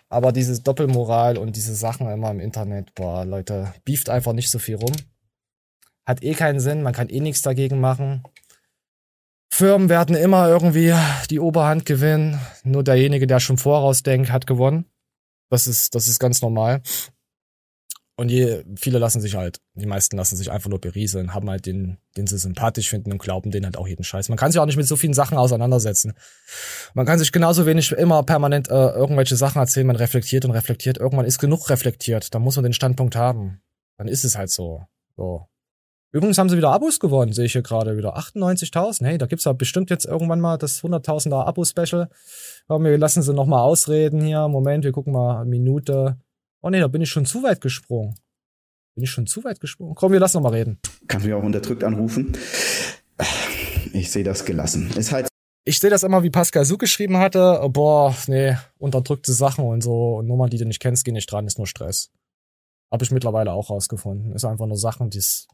[0.09, 4.61] Aber diese Doppelmoral und diese Sachen immer im Internet, boah, Leute, beeft einfach nicht so
[4.61, 4.95] viel rum.
[6.07, 8.23] Hat eh keinen Sinn, man kann eh nichts dagegen machen.
[9.57, 10.93] Firmen werden immer irgendwie
[11.31, 12.39] die Oberhand gewinnen.
[12.63, 14.85] Nur derjenige, der schon vorausdenkt, hat gewonnen.
[15.49, 16.83] Das ist, das ist ganz normal.
[18.17, 21.65] Und je, viele lassen sich halt, die meisten lassen sich einfach nur berieseln, haben halt
[21.65, 24.29] den, den sie sympathisch finden und glauben denen halt auch jeden Scheiß.
[24.29, 26.13] Man kann sich auch nicht mit so vielen Sachen auseinandersetzen.
[26.93, 30.99] Man kann sich genauso wenig immer permanent äh, irgendwelche Sachen erzählen, man reflektiert und reflektiert.
[30.99, 33.63] Irgendwann ist genug reflektiert, da muss man den Standpunkt haben.
[33.97, 34.85] Dann ist es halt so.
[35.17, 35.49] So.
[36.17, 38.17] Übrigens haben sie wieder Abos gewonnen, sehe ich hier gerade wieder.
[38.17, 39.05] 98.000.
[39.05, 42.09] Hey, da gibt's ja bestimmt jetzt irgendwann mal das 100.000er Abo-Special.
[42.69, 44.49] Komm, wir lassen sie noch mal ausreden hier.
[44.49, 46.17] Moment, wir gucken mal Minute.
[46.63, 48.15] Oh nee, da bin ich schon zu weit gesprungen.
[48.95, 49.95] Bin ich schon zu weit gesprungen?
[49.95, 50.79] Komm, wir lassen noch mal reden.
[51.07, 52.33] Kannst du mich auch unterdrückt anrufen?
[53.93, 54.91] Ich sehe das gelassen.
[54.97, 55.29] Ist halt
[55.67, 57.61] ich sehe das immer, wie Pascal Su geschrieben hatte.
[57.69, 60.23] Boah, nee, unterdrückte Sachen und so.
[60.23, 62.11] Nummern, die du nicht kennst, gehen nicht dran, ist nur Stress.
[62.91, 64.33] Habe ich mittlerweile auch rausgefunden.
[64.33, 65.49] Ist einfach nur Sachen, die es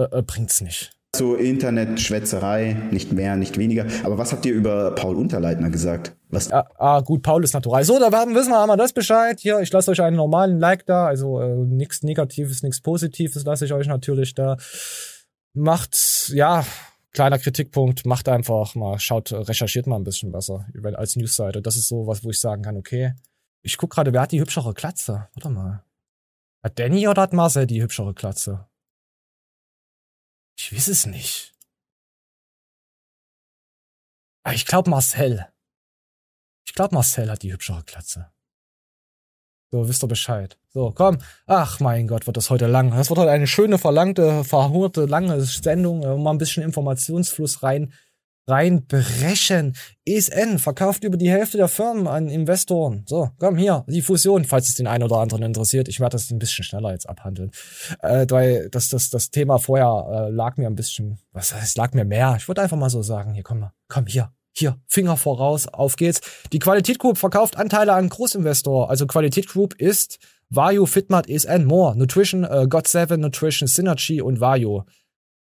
[0.00, 0.92] äh, äh, bringt's nicht.
[1.14, 3.84] So Internet-Schwätzerei, nicht mehr, nicht weniger.
[4.04, 6.14] Aber was habt ihr über Paul Unterleitner gesagt?
[6.28, 6.50] Was?
[6.50, 7.82] Ja, ah, gut, Paul ist natural.
[7.82, 9.40] So, da wissen wir einmal das Bescheid.
[9.40, 11.06] Hier, ich lasse euch einen normalen Like da.
[11.06, 14.56] Also äh, nichts Negatives, nichts Positives lasse ich euch natürlich da.
[15.52, 16.64] Macht, ja,
[17.12, 21.60] kleiner Kritikpunkt, macht einfach mal, schaut, recherchiert mal ein bisschen besser als Newsseite.
[21.60, 23.14] Das ist so was, wo ich sagen kann, okay.
[23.62, 25.28] Ich guck gerade, wer hat die hübschere Klatze?
[25.34, 25.82] Warte mal.
[26.62, 28.69] Hat Danny oder hat Marcel die hübschere Klatze?
[30.62, 31.54] Ich weiß es nicht.
[34.42, 35.46] Aber ah, ich glaube Marcel.
[36.66, 38.30] Ich glaube Marcel hat die hübschere Klatze.
[39.70, 40.58] So, wisst ihr Bescheid.
[40.68, 41.16] So, komm.
[41.46, 42.90] Ach mein Gott, wird das heute lang.
[42.90, 47.94] Das wird heute eine schöne, verlangte, verhurte, lange Sendung, um mal ein bisschen Informationsfluss rein,
[48.50, 49.76] reinbrechen.
[50.04, 53.04] ESN verkauft über die Hälfte der Firmen an Investoren.
[53.06, 55.88] So, komm hier, die Fusion, falls es den einen oder anderen interessiert.
[55.88, 57.52] Ich werde das ein bisschen schneller jetzt abhandeln.
[58.00, 61.94] Äh, weil das, das, das Thema vorher äh, lag mir ein bisschen, was heißt, lag
[61.94, 62.34] mir mehr.
[62.36, 65.96] Ich würde einfach mal so sagen, hier, komm mal, komm hier, hier, Finger voraus, auf
[65.96, 66.20] geht's.
[66.52, 68.90] Die Qualität Group verkauft Anteile an Großinvestor.
[68.90, 70.18] Also Qualität Group ist
[70.50, 74.84] Vario, Fitmart, ESN, More, Nutrition, äh, God7, Nutrition, Synergy und Vario.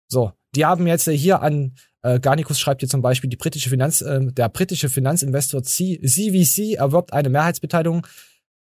[0.10, 4.02] So, die haben jetzt hier an, äh, Garnicus schreibt hier zum Beispiel, die britische Finanz,
[4.02, 8.06] äh, der britische Finanzinvestor C CVC erwirbt eine Mehrheitsbeteiligung.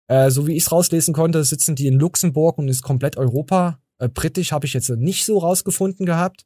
[0.08, 3.78] Äh, so wie ich es rauslesen konnte, sitzen die in Luxemburg und ist komplett Europa.
[3.98, 6.44] Äh, britisch habe ich jetzt nicht so rausgefunden gehabt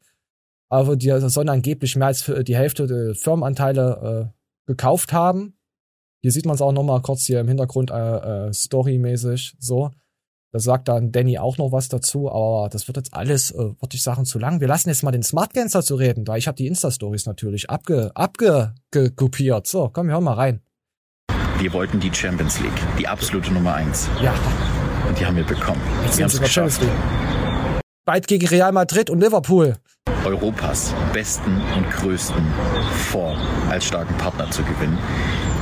[0.68, 5.54] aber die sollen angeblich mehr als die Hälfte der Firmenanteile äh, gekauft haben.
[6.20, 9.90] Hier sieht man es auch nochmal kurz hier im Hintergrund äh, äh, storymäßig so.
[10.50, 13.92] Da sagt dann Danny auch noch was dazu, aber das wird jetzt alles, äh, würde
[13.92, 14.60] ich sagen, zu lang.
[14.60, 17.68] Wir lassen jetzt mal den Smart Gangster zu reden, da ich habe die Insta-Stories natürlich
[17.68, 18.72] abge, abge,
[19.14, 19.66] kopiert.
[19.66, 20.62] So, komm, wir hören mal rein.
[21.58, 24.08] Wir wollten die Champions League, die absolute Nummer eins.
[24.22, 24.32] Ja.
[25.06, 25.82] Und die haben wir bekommen.
[26.04, 26.80] Jetzt wir haben es geschafft.
[28.06, 29.76] Bald gegen Real Madrid und Liverpool.
[30.24, 32.42] Europas besten und größten
[33.10, 34.98] Fonds als starken Partner zu gewinnen.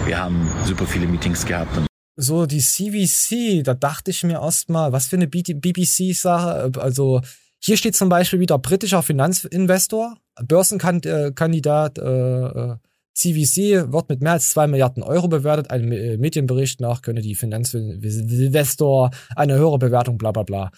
[0.04, 1.76] Wir haben super viele Meetings gehabt.
[2.16, 6.72] So, die CVC, da dachte ich mir erstmal, was für eine BBC-Sache.
[6.78, 7.20] Also,
[7.58, 12.76] hier steht zum Beispiel wieder britischer Finanzinvestor, Börsenkandidat, äh, äh
[13.16, 15.70] CVC wird mit mehr als zwei Milliarden Euro bewertet.
[15.70, 20.70] Ein Medienbericht nach könne die Finanzinvestor eine höhere Bewertung, bla bla bla.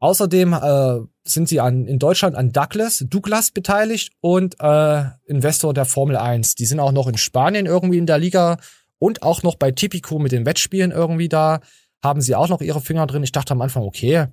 [0.00, 5.84] Außerdem äh, sind sie an, in Deutschland an Douglas, Douglas beteiligt und äh, Investor der
[5.84, 6.56] Formel 1.
[6.56, 8.58] Die sind auch noch in Spanien irgendwie in der Liga
[9.04, 11.60] und auch noch bei Tipico mit den Wettspielen irgendwie da.
[12.02, 13.22] Haben sie auch noch ihre Finger drin.
[13.22, 14.28] Ich dachte am Anfang, okay,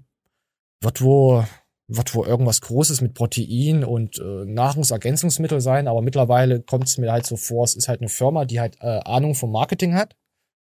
[0.82, 1.44] wird wo,
[1.88, 7.12] wird wo irgendwas Großes mit Protein und äh, Nahrungsergänzungsmittel sein, aber mittlerweile kommt es mir
[7.12, 10.16] halt so vor, es ist halt eine Firma, die halt äh, Ahnung vom Marketing hat,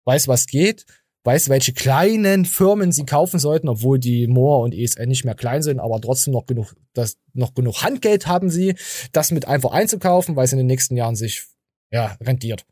[0.07, 0.87] weiß, was geht
[1.25, 5.63] weiß, welche kleinen Firmen sie kaufen sollten, obwohl die Moore und ESN nicht mehr klein
[5.63, 8.75] sind, aber trotzdem noch genug, das, noch genug Handgeld haben sie,
[9.13, 11.45] das mit einfach einzukaufen, weil es in den nächsten Jahren sich,
[11.93, 12.65] ja, rentiert.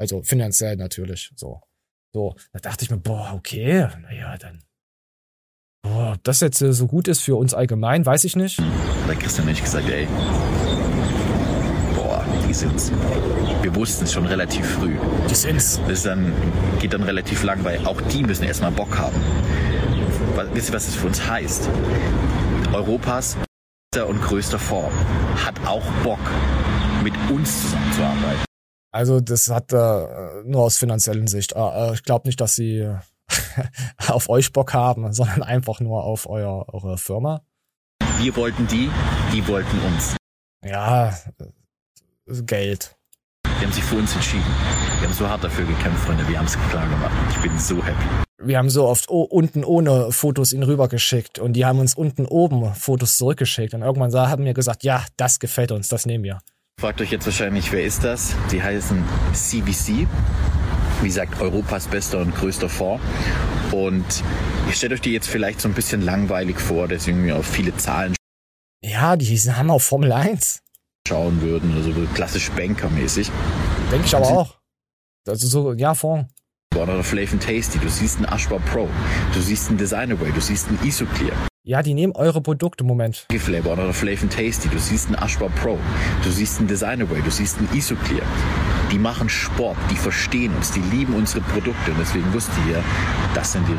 [0.00, 1.60] Also finanziell natürlich, so.
[2.12, 4.64] So, da dachte ich mir, boah, okay, naja, dann.
[5.82, 8.60] Boah, ob das jetzt so gut ist für uns allgemein, weiß ich nicht.
[9.06, 10.08] Bei Christian ich gesagt, ey,
[12.50, 12.90] die sind's.
[13.62, 14.96] Wir wussten es schon relativ früh.
[15.30, 15.80] Die sind's.
[15.86, 16.32] Das dann,
[16.80, 19.14] geht dann relativ lang, weil auch die müssen erstmal Bock haben.
[20.52, 21.70] Wisst ihr, was das für uns heißt?
[22.72, 23.36] Europas
[24.08, 24.92] und größter Form
[25.44, 26.18] hat auch Bock,
[27.04, 28.49] mit uns zusammenzuarbeiten.
[28.92, 31.52] Also das hat äh, nur aus finanziellen Sicht.
[31.52, 32.88] Äh, ich glaube nicht, dass sie
[34.08, 37.42] auf euch Bock haben, sondern einfach nur auf euer, eure Firma.
[38.18, 38.90] Wir wollten die,
[39.32, 40.16] die wollten uns.
[40.64, 41.14] Ja,
[42.46, 42.96] Geld.
[43.46, 44.44] Die haben sich für uns entschieden.
[44.98, 46.26] Wir haben so hart dafür gekämpft, Freunde.
[46.28, 47.12] Wir haben es klar gemacht.
[47.30, 48.06] Ich bin so happy.
[48.42, 52.74] Wir haben so oft unten ohne Fotos ihn rübergeschickt und die haben uns unten oben
[52.74, 53.74] Fotos zurückgeschickt.
[53.74, 56.40] Und irgendwann haben wir gesagt, ja, das gefällt uns, das nehmen wir.
[56.80, 58.34] Fragt euch jetzt wahrscheinlich, wer ist das?
[58.50, 59.04] Die heißen
[59.34, 60.08] CVC.
[61.02, 63.04] Wie gesagt, Europas bester und größter Fonds.
[63.70, 64.24] Und
[64.66, 67.76] ihr stellt euch die jetzt vielleicht so ein bisschen langweilig vor, deswegen mir auf viele
[67.76, 68.14] Zahlen.
[68.82, 70.62] Ja, die haben auch Formel 1
[71.06, 73.30] schauen würden, also klassisch Banker-mäßig.
[73.92, 74.56] Denke ich aber auch.
[75.28, 76.32] Also so, ja, Fonds.
[76.74, 78.88] Oder Flav Tasty, du siehst einen Ashbar Pro,
[79.34, 81.49] du siehst einen Designerway, du siehst einen Isoclear.
[81.62, 83.26] Ja, die nehmen eure Produkte, Moment.
[83.30, 85.78] Flavor oder Flav Tasty, du siehst einen Ashbar Pro,
[86.24, 88.24] du siehst einen Designerway, du siehst einen Isoclear.
[88.90, 92.82] Die machen Sport, die verstehen uns, die lieben unsere Produkte und deswegen wusste ihr,
[93.34, 93.74] das sind die.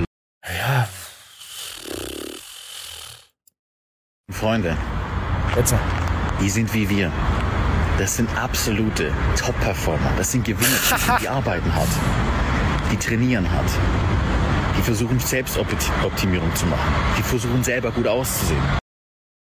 [0.48, 0.88] Ja.
[4.30, 4.78] Freunde.
[5.56, 5.74] Jetzt.
[6.40, 7.12] Die sind wie wir.
[7.98, 10.12] Das sind absolute Top-Performer.
[10.18, 11.90] Das sind Gewinner, die arbeiten hart.
[12.92, 13.70] Die trainieren hart.
[14.78, 16.94] Die versuchen Selbstoptimierung zu machen.
[17.18, 18.62] Die versuchen selber gut auszusehen.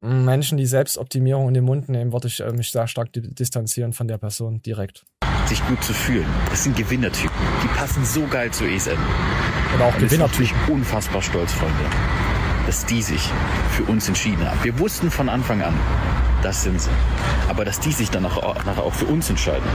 [0.03, 4.07] Menschen, die Selbstoptimierung in den Mund nehmen, würde ich äh, mich sehr stark distanzieren von
[4.09, 5.05] der Person direkt.
[5.45, 6.25] Sich gut zu fühlen.
[6.49, 7.31] Das sind Gewinnertypen.
[7.63, 8.97] Die passen so geil zu ESN.
[9.75, 10.43] Oder auch Gewinnertypen.
[10.43, 11.85] Ich bin unfassbar stolz, Freunde,
[12.65, 13.29] dass die sich
[13.71, 14.61] für uns entschieden haben.
[14.63, 15.73] Wir wussten von Anfang an,
[16.41, 16.91] das sind sie.
[17.47, 19.73] Aber dass die sich dann nachher auch für uns entscheiden.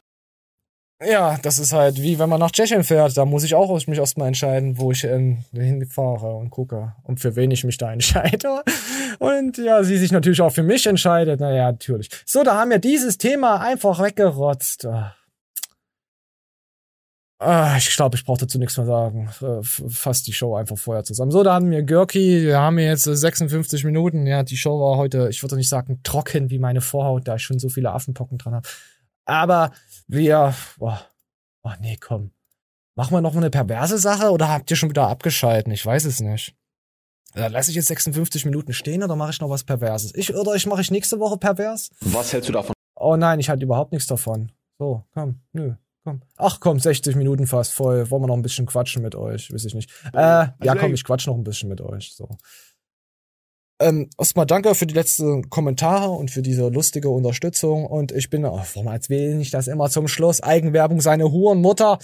[1.00, 3.16] Ja, das ist halt wie wenn man nach Tschechien fährt.
[3.16, 7.36] Da muss ich auch mich erstmal entscheiden, wo ich ähm, hinfahre und gucke und für
[7.36, 8.62] wen ich mich da entscheide.
[9.20, 11.38] Und ja, sie sich natürlich auch für mich entscheidet.
[11.38, 12.08] Naja, natürlich.
[12.26, 14.86] So, da haben wir dieses Thema einfach weggerotzt.
[14.86, 15.14] Ah.
[17.40, 19.30] Ah, ich glaube, ich brauche dazu nichts mehr sagen.
[19.40, 21.30] Äh, fasst die Show einfach vorher zusammen.
[21.30, 24.26] So, da haben wir Görki, wir haben jetzt 56 Minuten.
[24.26, 27.42] Ja, die Show war heute, ich würde nicht sagen trocken wie meine Vorhaut, da ich
[27.42, 28.68] schon so viele Affenpocken dran habe.
[29.24, 29.70] Aber
[30.08, 31.00] wir, boah,
[31.62, 32.32] oh nee, komm.
[32.96, 35.72] Machen wir noch mal eine perverse Sache oder habt ihr schon wieder abgeschalten?
[35.72, 36.56] Ich weiß es nicht.
[37.34, 40.12] Dann lasse ich jetzt 56 Minuten stehen oder mache ich noch was Perverses?
[40.14, 41.90] Ich oder ich mache ich nächste Woche pervers?
[42.00, 42.74] Was hältst du davon?
[42.96, 44.50] Oh nein, ich hatte überhaupt nichts davon.
[44.78, 46.22] So, komm, nö, komm.
[46.36, 48.10] Ach komm, 60 Minuten fast voll.
[48.10, 49.52] Wollen wir noch ein bisschen quatschen mit euch?
[49.52, 49.90] Weiß ich nicht.
[50.12, 52.14] Äh, also ja, komm, ich quatsch noch ein bisschen mit euch.
[52.14, 52.28] So.
[53.80, 57.86] Ähm, erstmal danke für die letzten Kommentare und für diese lustige Unterstützung.
[57.86, 60.42] Und ich bin, oh, warum erzähle ich das immer zum Schluss?
[60.42, 61.98] Eigenwerbung, seine Hurenmutter.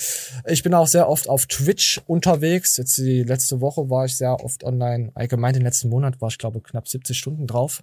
[0.47, 2.77] Ich bin auch sehr oft auf Twitch unterwegs.
[2.77, 5.11] Jetzt die letzte Woche war ich sehr oft online.
[5.15, 7.83] Allgemein den letzten Monat war ich, glaube knapp 70 Stunden drauf.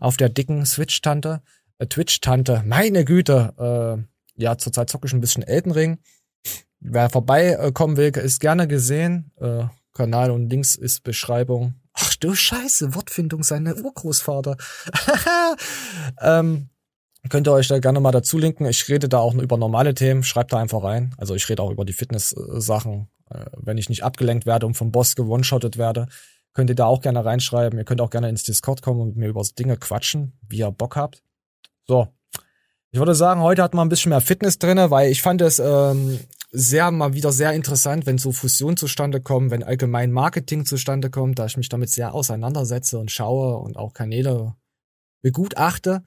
[0.00, 1.42] Auf der dicken Switch-Tante,
[1.78, 2.62] äh, Twitch-Tante.
[2.64, 4.06] Meine Güte.
[4.38, 5.98] Äh, ja, zurzeit zocke ich ein bisschen Elden Ring.
[6.80, 9.32] Wer vorbeikommen will, ist gerne gesehen.
[9.38, 14.56] Äh, Kanal und Links ist Beschreibung Ach du Scheiße, Wortfindung, seine Urgroßvater.
[16.20, 16.68] ähm,
[17.28, 18.66] könnt ihr euch da gerne mal dazu linken.
[18.66, 20.22] Ich rede da auch nur über normale Themen.
[20.22, 21.14] Schreibt da einfach rein.
[21.18, 23.08] Also ich rede auch über die Fitness-Sachen.
[23.30, 26.06] Äh, wenn ich nicht abgelenkt werde und vom Boss gewone-shottet werde,
[26.54, 27.78] könnt ihr da auch gerne reinschreiben.
[27.78, 30.70] Ihr könnt auch gerne ins Discord kommen und mit mir über Dinge quatschen, wie ihr
[30.70, 31.22] Bock habt.
[31.86, 32.08] So.
[32.90, 35.58] Ich würde sagen, heute hat man ein bisschen mehr Fitness drinne, weil ich fand es
[35.58, 36.20] ähm,
[36.50, 41.38] sehr mal wieder sehr interessant, wenn so Fusionen zustande kommen, wenn allgemein Marketing zustande kommt,
[41.38, 44.56] da ich mich damit sehr auseinandersetze und schaue und auch Kanäle
[45.22, 46.04] begutachte.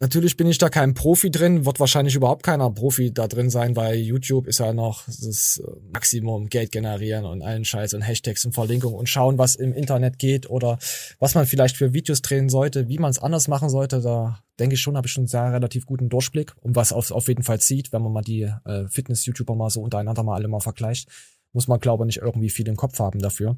[0.00, 3.76] Natürlich bin ich da kein Profi drin, wird wahrscheinlich überhaupt keiner Profi da drin sein,
[3.76, 8.44] weil YouTube ist ja noch das äh, Maximum Geld generieren und allen Scheiß und Hashtags
[8.44, 10.78] und Verlinkungen und schauen, was im Internet geht oder
[11.20, 14.00] was man vielleicht für Videos drehen sollte, wie man es anders machen sollte.
[14.00, 17.12] Da denke ich schon, habe ich schon einen sehr relativ guten Durchblick und was auf,
[17.12, 20.48] auf jeden Fall sieht, wenn man mal die äh, Fitness-YouTuber mal so untereinander mal alle
[20.48, 21.08] mal vergleicht,
[21.52, 23.56] muss man glaube ich nicht irgendwie viel im Kopf haben dafür.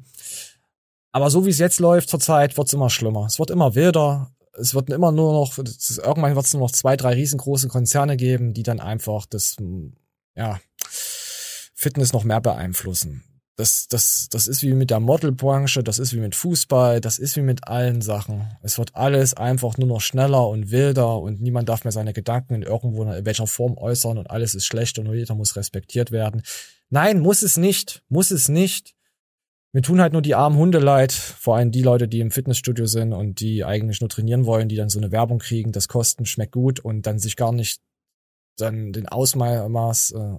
[1.11, 3.25] Aber so wie es jetzt läuft zurzeit, wird es immer schlimmer.
[3.25, 6.97] Es wird immer wilder es wird immer nur noch, irgendwann wird es nur noch zwei,
[6.97, 9.57] drei riesengroße Konzerne geben, die dann einfach das,
[10.35, 10.59] ja,
[11.73, 13.23] Fitness noch mehr beeinflussen.
[13.55, 17.35] Das, das, das ist wie mit der Modelbranche, das ist wie mit Fußball, das ist
[17.37, 18.47] wie mit allen Sachen.
[18.61, 22.53] Es wird alles einfach nur noch schneller und wilder und niemand darf mehr seine Gedanken
[22.53, 26.43] in irgendwo in welcher Form äußern und alles ist schlecht und jeder muss respektiert werden.
[26.89, 28.93] Nein, muss es nicht, muss es nicht.
[29.73, 32.85] Mir tun halt nur die armen Hunde leid, vor allem die Leute, die im Fitnessstudio
[32.85, 36.25] sind und die eigentlich nur trainieren wollen, die dann so eine Werbung kriegen, das Kosten
[36.25, 37.81] schmeckt gut und dann sich gar nicht
[38.57, 40.37] dann den Ausmaß äh,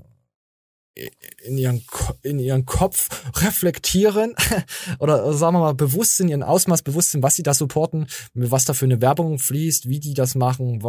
[1.44, 1.84] in ihren
[2.22, 3.08] in ihren Kopf
[3.40, 4.34] reflektieren
[4.98, 8.64] oder sagen wir mal bewusst sind, ihren Ausmaß bewusst sind, was sie da supporten, was
[8.64, 10.82] da für eine Werbung fließt, wie die das machen.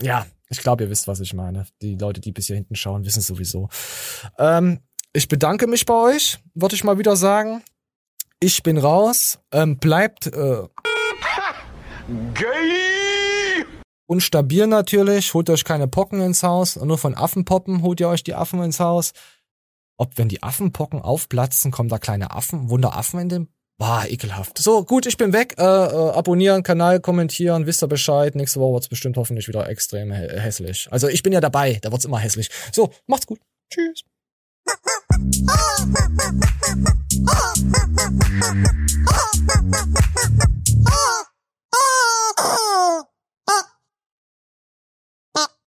[0.00, 1.66] Ja, ich glaube, ihr wisst, was ich meine.
[1.82, 3.68] Die Leute, die bis hier hinten schauen, wissen sowieso.
[4.38, 4.80] Ähm,
[5.18, 7.62] ich bedanke mich bei euch, würde ich mal wieder sagen.
[8.40, 9.40] Ich bin raus.
[9.52, 10.62] Ähm, bleibt äh,
[12.34, 13.64] Gay!
[14.06, 15.34] Und stabil natürlich.
[15.34, 16.76] Holt euch keine Pocken ins Haus.
[16.76, 19.12] Nur von Affenpoppen holt ihr euch die Affen ins Haus.
[19.96, 24.58] Ob wenn die Affenpocken aufplatzen, kommen da kleine Affen, Wunderaffen in den Boah, ekelhaft.
[24.58, 25.54] So, gut, ich bin weg.
[25.58, 28.34] Äh, äh, abonnieren, Kanal kommentieren, wisst ihr Bescheid.
[28.34, 30.88] Nächste Woche wird's bestimmt hoffentlich wieder extrem hä hässlich.
[30.90, 32.50] Also ich bin ja dabei, da wird's immer hässlich.
[32.72, 33.40] So, macht's gut.
[33.72, 34.04] Tschüss.
[34.70, 34.98] Oh!